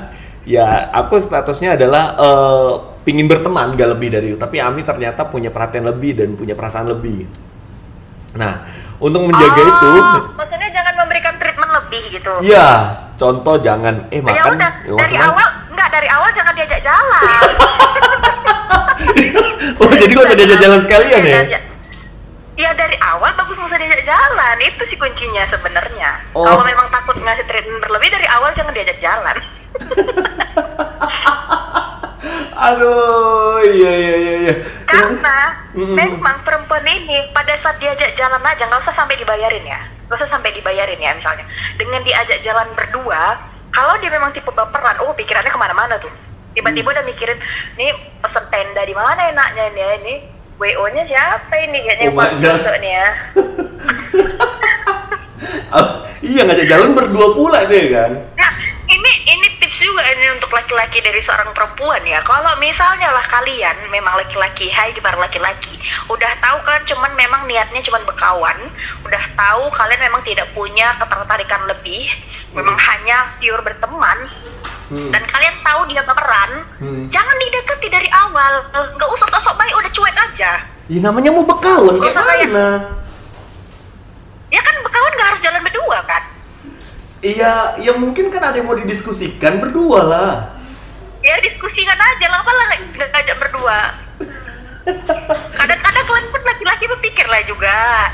ya 0.46 0.88
aku 0.94 1.18
statusnya 1.18 1.74
adalah 1.74 2.14
eh, 2.16 2.72
pingin 3.06 3.30
berteman 3.30 3.78
gak 3.78 3.98
lebih 3.98 4.08
dari 4.14 4.26
itu 4.34 4.38
tapi 4.38 4.58
Ami 4.58 4.82
ternyata 4.82 5.30
punya 5.30 5.50
perhatian 5.54 5.86
lebih 5.86 6.18
dan 6.18 6.34
punya 6.38 6.58
perasaan 6.58 6.90
lebih 6.90 7.26
nah 8.34 8.66
untuk 8.98 9.26
menjaga 9.26 9.62
Oh, 9.62 9.66
itu 9.70 9.90
maksudnya 10.34 10.70
jangan 10.74 10.94
memberikan 11.06 11.34
treatment 11.38 11.70
lebih 11.82 12.02
gitu 12.18 12.32
iya 12.46 13.05
contoh 13.16 13.56
jangan 13.58 13.94
eh 14.10 14.18
ya 14.18 14.22
makan 14.22 14.52
udah 14.54 14.70
ya, 14.78 14.92
dari 14.92 15.16
maksudnya- 15.16 15.26
awal 15.26 15.48
enggak 15.68 15.88
dari 15.90 16.08
awal 16.08 16.28
jangan 16.32 16.52
diajak 16.52 16.80
jalan 16.80 17.42
oh 19.80 19.90
jadi 19.90 20.12
gak 20.12 20.26
usah 20.26 20.36
diajak 20.36 20.60
jalan 20.60 20.80
sekalian 20.80 21.22
ya 21.22 21.40
Diajak- 21.42 21.64
Ya 22.56 22.72
dari 22.72 22.96
awal 22.98 23.36
bagus 23.36 23.52
nggak 23.52 23.68
usah 23.68 23.76
diajak 23.78 24.00
jalan 24.02 24.56
itu 24.58 24.80
sih 24.82 24.96
kuncinya 24.96 25.44
sebenarnya. 25.46 26.24
Oh. 26.32 26.40
Kalau 26.40 26.64
memang 26.64 26.88
takut 26.88 27.12
ngasih 27.14 27.44
treatment 27.44 27.84
berlebih 27.84 28.08
dari 28.08 28.24
awal 28.26 28.48
jangan 28.50 28.72
diajak 28.72 28.96
jalan. 28.96 29.36
aduh 32.56 33.60
iya 33.62 33.92
iya 33.92 34.14
iya 34.16 34.34
iya 34.40 34.54
Karena 34.86 35.36
Mm-mm. 35.70 35.92
memang 35.92 36.40
perempuan 36.42 36.80
ini 36.82 37.28
pada 37.30 37.52
saat 37.60 37.76
diajak 37.76 38.16
jalan 38.16 38.40
aja 38.40 38.64
nggak 38.64 38.82
usah 38.82 38.96
sampai 38.96 39.14
dibayarin 39.14 39.60
ya, 39.62 39.80
nggak 40.06 40.18
usah 40.22 40.30
sampai 40.30 40.54
dibayarin 40.54 41.02
ya 41.02 41.12
misalnya. 41.14 41.44
Dengan 41.76 42.00
diajak 42.06 42.38
jalan 42.46 42.68
berdua, 42.78 43.36
kalau 43.74 43.94
dia 44.00 44.10
memang 44.10 44.32
tipe 44.32 44.48
baperan, 44.48 44.96
oh 45.04 45.12
pikirannya 45.12 45.52
ke 45.52 45.60
mana-mana 45.60 45.98
tuh. 45.98 46.10
tiba-tiba 46.56 46.88
udah 46.88 47.04
mikirin 47.04 47.36
nih 47.76 47.92
pesen 48.24 48.44
tenda 48.48 48.80
di 48.88 48.96
mana 48.96 49.28
enaknya 49.28 49.76
nih 49.76 49.82
ya 49.84 49.92
ini 50.00 50.14
wo 50.56 50.88
nya 50.88 51.04
siapa 51.04 51.52
ini 51.52 51.84
kayaknya 51.84 52.08
Oh, 52.08 52.16
besok 52.32 52.76
nih 52.80 52.92
ya 52.96 53.08
Oh, 55.76 55.88
iya 56.24 56.48
ngajak 56.48 56.64
jalan 56.64 56.96
berdua 56.96 57.36
pula 57.36 57.60
ya 57.68 57.84
kan? 57.92 58.12
Nah, 58.40 58.52
ini 59.06 59.38
ini 59.38 59.46
tips 59.62 59.78
juga 59.78 60.02
ini 60.02 60.34
untuk 60.34 60.50
laki-laki 60.50 60.98
dari 60.98 61.22
seorang 61.22 61.54
perempuan 61.54 62.02
ya. 62.02 62.18
Kalau 62.26 62.58
misalnya 62.58 63.14
lah 63.14 63.22
kalian 63.30 63.86
memang 63.94 64.18
laki-laki, 64.18 64.66
hai 64.66 64.90
di 64.90 64.98
para 64.98 65.14
laki-laki, 65.14 65.78
udah 66.10 66.32
tahu 66.42 66.58
kan 66.66 66.82
cuman 66.90 67.12
memang 67.14 67.46
niatnya 67.46 67.78
cuman 67.86 68.02
berkawan, 68.02 68.58
udah 69.06 69.22
tahu 69.38 69.70
kalian 69.70 70.00
memang 70.10 70.22
tidak 70.26 70.50
punya 70.58 70.98
ketertarikan 70.98 71.62
lebih, 71.70 72.10
memang 72.50 72.74
hanya 72.74 73.30
pure 73.38 73.62
berteman, 73.62 74.18
Hmm. 74.86 75.10
dan 75.10 75.22
kalian 75.26 75.54
tahu 75.66 75.80
dia 75.90 76.02
baperan, 76.06 76.62
Hmm. 76.78 77.10
jangan 77.10 77.36
didekati 77.42 77.90
dari 77.90 78.06
awal. 78.10 78.70
Nggak 78.70 79.10
usah 79.18 79.42
sok 79.42 79.58
baik, 79.58 79.74
udah 79.74 79.90
cuek 79.90 80.14
aja. 80.14 80.62
Ya 80.86 80.98
namanya 81.02 81.34
mau 81.34 81.42
bekawan 81.42 81.98
kayak 81.98 82.14
mana? 82.14 82.86
Ya 84.54 84.62
kan 84.62 84.74
berkawan 84.86 85.10
nggak 85.18 85.28
harus 85.34 85.42
jalan 85.42 85.62
berdua 85.66 85.98
kan? 86.06 86.22
Iya, 87.26 87.74
ya 87.82 87.92
mungkin 87.98 88.30
kan 88.30 88.38
ada 88.38 88.54
yang 88.54 88.70
mau 88.70 88.78
didiskusikan 88.78 89.58
berdua 89.58 90.00
lah. 90.06 90.32
ya 91.26 91.34
diskusikan 91.42 91.98
aja 91.98 92.26
lah 92.30 92.38
apalah 92.38 92.64
nggak 92.70 93.10
ngajak 93.10 93.36
berdua? 93.42 93.78
Kadang-kadang 95.58 96.04
kalian 96.06 96.26
pun 96.30 96.42
laki-laki 96.46 96.84
berpikir 96.86 97.26
lah 97.26 97.42
juga. 97.50 98.06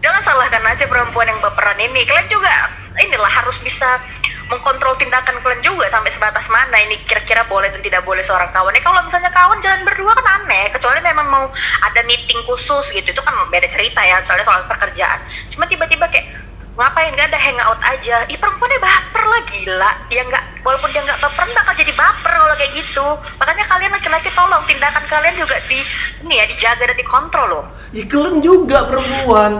Jangan 0.00 0.24
salahkan 0.24 0.64
aja 0.64 0.88
perempuan 0.88 1.28
yang 1.28 1.44
baperan 1.44 1.76
ini. 1.76 2.00
Kalian 2.08 2.32
juga 2.32 2.48
inilah 2.96 3.28
harus 3.28 3.60
bisa 3.60 4.00
mengkontrol 4.48 4.96
tindakan 4.96 5.36
kalian 5.44 5.60
juga 5.60 5.92
sampai 5.92 6.16
sebatas 6.16 6.48
mana 6.48 6.80
ini 6.80 6.96
kira-kira 7.04 7.44
boleh 7.44 7.68
dan 7.68 7.84
tidak 7.84 8.08
boleh 8.08 8.24
seorang 8.24 8.48
kawan. 8.56 8.72
Ya 8.72 8.80
kalau 8.80 9.04
misalnya 9.04 9.28
kawan 9.36 9.60
jalan 9.60 9.84
berdua 9.84 10.16
kan 10.16 10.26
aneh 10.40 10.72
kecuali 10.72 11.04
memang 11.04 11.28
mau 11.28 11.44
ada 11.84 12.00
meeting 12.08 12.40
khusus 12.48 12.88
gitu. 12.96 13.12
Itu 13.12 13.20
kan 13.20 13.36
beda 13.52 13.68
cerita 13.68 14.00
ya 14.00 14.24
soalnya 14.24 14.48
soal 14.48 14.64
pekerjaan. 14.64 15.20
Cuma 15.52 15.68
tiba-tiba 15.68 16.08
kayak 16.08 16.39
ngapain? 16.74 17.10
Nggak 17.10 17.28
ada 17.28 17.40
hangout 17.40 17.80
aja. 17.80 18.16
Ih 18.24 18.36
perempuannya 18.36 18.78
baper 18.78 19.24
lah 19.24 19.40
gila. 19.44 19.90
Ya 20.08 20.22
nggak 20.22 20.44
walaupun 20.60 20.90
dia 20.90 21.02
nggak 21.02 21.20
baper 21.20 21.44
nggak 21.44 21.64
akan 21.64 21.76
jadi 21.76 21.92
baper 21.92 22.32
kalau 22.32 22.54
kayak 22.54 22.72
gitu. 22.74 23.06
Makanya 23.36 23.64
kalian 23.66 23.92
laki-laki 23.92 24.30
tolong 24.30 24.62
tindakan 24.64 25.04
kalian 25.06 25.34
juga 25.36 25.56
di 25.66 25.78
ini 26.20 26.34
ya 26.34 26.44
dijaga 26.46 26.84
dan 26.84 26.96
dikontrol 26.96 27.46
loh. 27.48 27.64
Ya 27.90 28.04
kalian 28.04 28.38
juga 28.38 28.78
perempuan. 28.84 29.52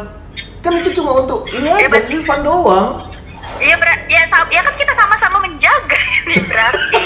Kan 0.60 0.76
itu 0.76 0.92
cuma 0.92 1.16
untuk 1.18 1.48
ini 1.48 1.64
Ya, 1.66 1.76
aja, 1.80 1.88
berarti- 1.88 2.20
fun 2.20 2.40
doang. 2.40 2.88
Iya 3.56 3.76
ber- 3.76 4.04
ya, 4.06 4.24
ya 4.46 4.60
kan 4.62 4.74
kita 4.74 4.92
sama-sama 4.94 5.40
menjaga 5.40 5.96
ini 6.20 6.36
berarti. 6.42 7.04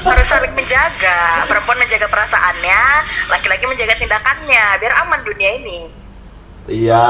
Harus 0.00 0.26
saling 0.26 0.52
menjaga. 0.52 1.46
Perempuan 1.46 1.78
menjaga 1.78 2.06
perasaannya 2.06 2.82
laki-laki 3.28 3.64
menjaga 3.64 3.94
tindakannya 3.94 4.64
biar 4.78 4.92
aman 4.98 5.20
dunia 5.22 5.50
ini 5.56 5.86
Iya, 6.68 7.04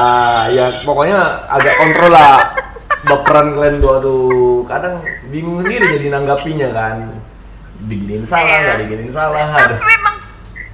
ya 0.49 0.65
pokoknya 0.81 1.19
agak 1.47 1.75
kontrol 1.77 2.09
lah. 2.09 2.55
Baperan 2.99 3.55
kalian 3.55 3.79
tuh, 3.79 3.91
aduh, 3.93 4.19
kadang 4.63 4.99
bingung 5.27 5.59
sendiri 5.59 5.99
jadi 5.99 6.07
nanggapinya 6.09 6.69
kan. 6.71 6.95
Diginiin 7.81 8.23
salah, 8.23 8.43
Iya. 8.45 8.59
nggak 8.65 8.77
diginiin 8.83 9.11
salah. 9.11 9.45
tapi 9.51 9.63
Aduh. 9.71 9.79
memang 9.79 10.15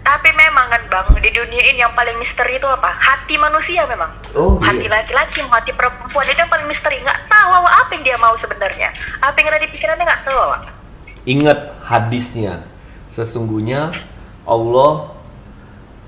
tapi 0.01 0.29
memang 0.31 0.65
kan 0.69 0.81
bang 0.85 1.05
di 1.17 1.31
dunia 1.31 1.63
ini 1.65 1.79
yang 1.79 1.93
paling 1.93 2.13
misteri 2.17 2.57
itu 2.57 2.65
apa 2.65 2.93
hati 2.93 3.35
manusia 3.35 3.85
memang 3.85 4.09
Oh, 4.33 4.57
iya. 4.57 4.69
hati 4.69 4.85
laki-laki 4.85 5.41
hati 5.41 5.73
perempuan 5.73 6.25
itu 6.25 6.37
yang 6.37 6.49
paling 6.49 6.65
misteri 6.65 7.01
nggak 7.01 7.25
tahu 7.25 7.49
awak 7.51 7.73
apa 7.75 7.89
yang 7.93 8.03
dia 8.05 8.17
mau 8.17 8.37
sebenarnya 8.37 8.89
apa 9.17 9.33
yang 9.33 9.49
ada 9.49 9.59
di 9.59 9.69
pikirannya 9.69 10.01
nggak 10.01 10.23
tahu 10.23 10.37
awak 10.39 10.61
Ingat 11.25 11.57
hadisnya. 11.81 12.61
Sesungguhnya 13.09 13.97
Allah 14.45 15.14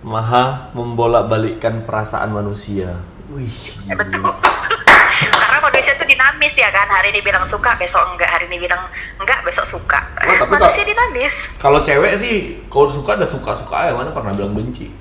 Maha 0.06 0.70
membolak-balikkan 0.78 1.82
perasaan 1.84 2.30
manusia. 2.30 3.02
Wih. 3.34 3.50
Ya, 3.90 3.98
betul. 3.98 4.22
Karena 4.22 5.58
manusia 5.60 5.98
itu 5.98 6.06
dinamis 6.06 6.54
ya 6.54 6.70
kan? 6.70 6.88
Hari 6.88 7.10
ini 7.12 7.20
bilang 7.26 7.44
suka 7.50 7.74
besok 7.76 8.06
enggak. 8.14 8.30
Hari 8.30 8.46
ini 8.48 8.62
bilang 8.62 8.88
enggak 9.18 9.42
besok 9.44 9.66
suka. 9.68 10.00
Oh, 10.24 10.34
tapi 10.38 10.52
manusia 10.54 10.80
kalau- 10.80 10.88
dinamis. 10.88 11.34
Kalau 11.58 11.80
cewek 11.84 12.14
sih, 12.16 12.36
kalau 12.70 12.88
suka 12.94 13.18
udah 13.18 13.30
suka-suka 13.30 13.78
ya, 13.90 13.94
mana 13.98 14.14
pernah 14.14 14.32
bilang 14.32 14.54
benci. 14.54 14.94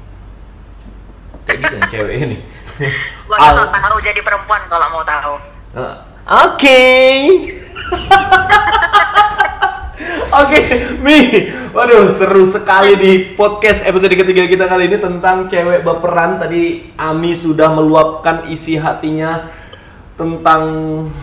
Kayak 1.47 1.59
gitu 1.63 1.75
yang 1.79 1.91
cewek 1.93 2.15
ini. 2.27 2.37
Al- 3.37 3.69
nggak 3.69 3.83
tahu 3.85 3.99
jadi 4.03 4.21
perempuan 4.25 4.63
kalau 4.67 4.87
mau 4.91 5.05
tahu. 5.05 5.35
Uh, 5.77 5.95
Oke. 9.97 10.61
Oke, 10.61 10.61
Mi. 11.01 11.19
Waduh, 11.73 12.13
seru 12.13 12.45
sekali 12.45 13.01
di 13.01 13.13
podcast 13.33 13.81
episode 13.85 14.13
ketiga 14.13 14.45
kita 14.45 14.65
kali 14.69 14.93
ini 14.93 15.01
tentang 15.01 15.49
cewek 15.49 15.81
baperan. 15.81 16.37
Tadi 16.37 16.93
Ami 17.01 17.33
sudah 17.33 17.73
meluapkan 17.73 18.45
isi 18.53 18.77
hatinya 18.77 19.49
tentang 20.17 20.63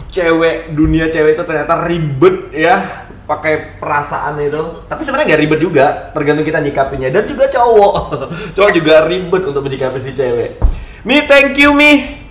cewek, 0.09 0.73
dunia 0.73 1.09
cewek 1.09 1.37
itu 1.37 1.43
ternyata 1.45 1.85
ribet 1.85 2.49
ya 2.53 3.05
pakai 3.29 3.77
perasaan 3.77 4.41
itu. 4.41 4.89
Tapi 4.89 5.01
sebenarnya 5.05 5.33
nggak 5.33 5.41
ribet 5.45 5.59
juga, 5.61 5.85
tergantung 6.13 6.45
kita 6.45 6.57
nyikapinya 6.57 7.09
dan 7.13 7.29
juga 7.29 7.45
cowok. 7.53 7.93
cowok 8.57 8.71
juga 8.73 9.05
ribet 9.05 9.43
untuk 9.45 9.61
menyikapi 9.61 10.01
si 10.01 10.17
cewek. 10.17 10.57
Mi, 11.05 11.21
thank 11.29 11.57
you 11.61 11.77
Mi 11.77 12.23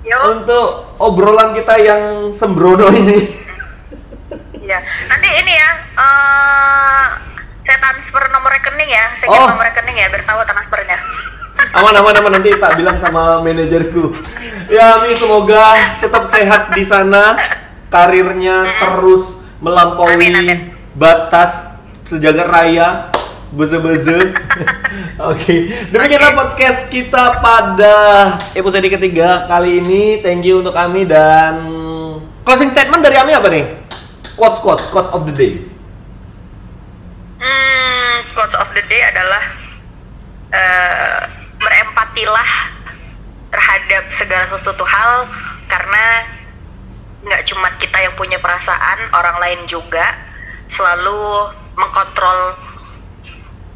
yuk 0.00 0.22
untuk 0.42 0.96
obrolan 0.96 1.52
kita 1.52 1.74
yang 1.80 2.02
sembrono 2.32 2.88
ini. 2.90 3.18
Iya. 4.70 4.78
Nanti 5.04 5.28
ini 5.34 5.52
ya, 5.52 5.68
eh 5.98 7.06
saya 7.60 7.78
transfer 7.80 8.22
nomor 8.30 8.50
rekening 8.50 8.86
ya, 8.86 9.04
saya 9.18 9.28
Oh. 9.28 9.50
nomor 9.50 9.66
rekening 9.66 9.96
ya, 9.96 10.06
biar 10.08 10.22
tahu 10.22 10.40
transfernya. 10.44 10.98
aman 11.70 11.92
aman 11.92 12.14
aman 12.16 12.32
nanti 12.34 12.50
tak 12.52 12.72
bilang 12.74 12.96
sama 12.96 13.42
manajerku. 13.42 14.14
Ya 14.66 14.98
Mi 14.98 15.12
semoga 15.12 15.74
tetap 15.98 16.30
sehat 16.30 16.70
di 16.70 16.82
sana, 16.82 17.34
karirnya 17.88 18.64
terus 18.76 19.42
melampaui 19.58 20.14
Amin, 20.14 20.34
amin. 20.36 20.58
batas 20.94 21.66
sejagat 22.04 22.46
raya. 22.46 23.10
Beze-beze. 23.50 24.30
Oke, 25.30 25.56
demikianlah 25.90 26.38
podcast 26.38 26.86
kita 26.86 27.42
pada 27.42 27.94
episode 28.54 28.86
ketiga 28.86 29.50
kali 29.50 29.82
ini. 29.82 30.22
Thank 30.22 30.46
you 30.46 30.62
untuk 30.62 30.70
kami 30.70 31.02
dan 31.02 31.58
closing 32.40 32.70
statement 32.70 33.02
dari 33.02 33.18
Ami 33.18 33.34
apa 33.34 33.50
nih? 33.50 33.66
Quotes 34.40 34.56
quotes 34.64 34.88
quotes 34.88 35.12
of 35.12 35.28
the 35.28 35.36
day. 35.36 35.60
Hmm, 37.44 38.24
quotes 38.32 38.56
of 38.56 38.72
the 38.72 38.80
day 38.88 39.04
adalah 39.04 39.44
eh 40.48 41.20
berempatilah 41.60 42.50
terhadap 43.52 44.08
segala 44.16 44.48
sesuatu 44.48 44.80
hal 44.88 45.28
karena 45.68 46.24
nggak 47.20 47.52
cuma 47.52 47.68
kita 47.84 48.00
yang 48.00 48.16
punya 48.16 48.40
perasaan, 48.40 49.12
orang 49.12 49.36
lain 49.44 49.60
juga 49.68 50.08
selalu 50.72 51.52
mengkontrol 51.76 52.56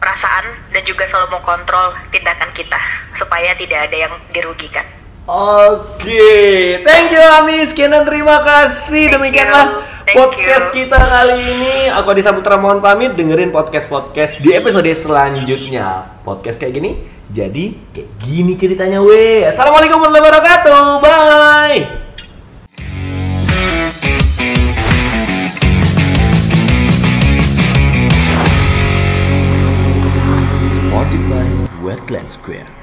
perasaan 0.01 0.49
dan 0.73 0.81
juga 0.89 1.05
selalu 1.13 1.37
mengkontrol 1.37 1.93
tindakan 2.09 2.49
kita 2.57 2.81
supaya 3.21 3.53
tidak 3.61 3.93
ada 3.93 4.09
yang 4.09 4.15
dirugikan. 4.33 4.89
Oke, 5.25 6.85
thank 6.85 7.09
you 7.09 7.25
Ami, 7.41 7.65
sekian 7.65 7.89
dan 7.89 8.05
terima 8.05 8.45
kasih. 8.45 9.09
Thank 9.09 9.17
Demikianlah. 9.17 9.81
Thank 10.05 10.21
podcast 10.21 10.69
you. 10.69 10.85
kita 10.85 11.01
kali 11.01 11.41
ini. 11.49 11.89
Aku 11.97 12.13
Adi 12.13 12.21
Saputra 12.21 12.61
mohon 12.61 12.85
pamit 12.85 13.17
dengerin 13.17 13.49
podcast-podcast 13.49 14.45
di 14.45 14.53
episode 14.53 14.85
selanjutnya. 14.93 16.21
Podcast 16.29 16.61
kayak 16.61 16.77
gini, 16.77 17.09
jadi 17.33 17.73
kayak 17.97 18.09
gini 18.21 18.53
ceritanya 18.61 19.01
weh. 19.01 19.49
Assalamualaikum 19.49 19.97
warahmatullahi 19.97 20.29
wabarakatuh. 20.29 20.81
Bye. 21.01 21.81
Supported 30.77 31.23
by 31.33 31.49
Wetland 31.81 32.29
Square. 32.29 32.74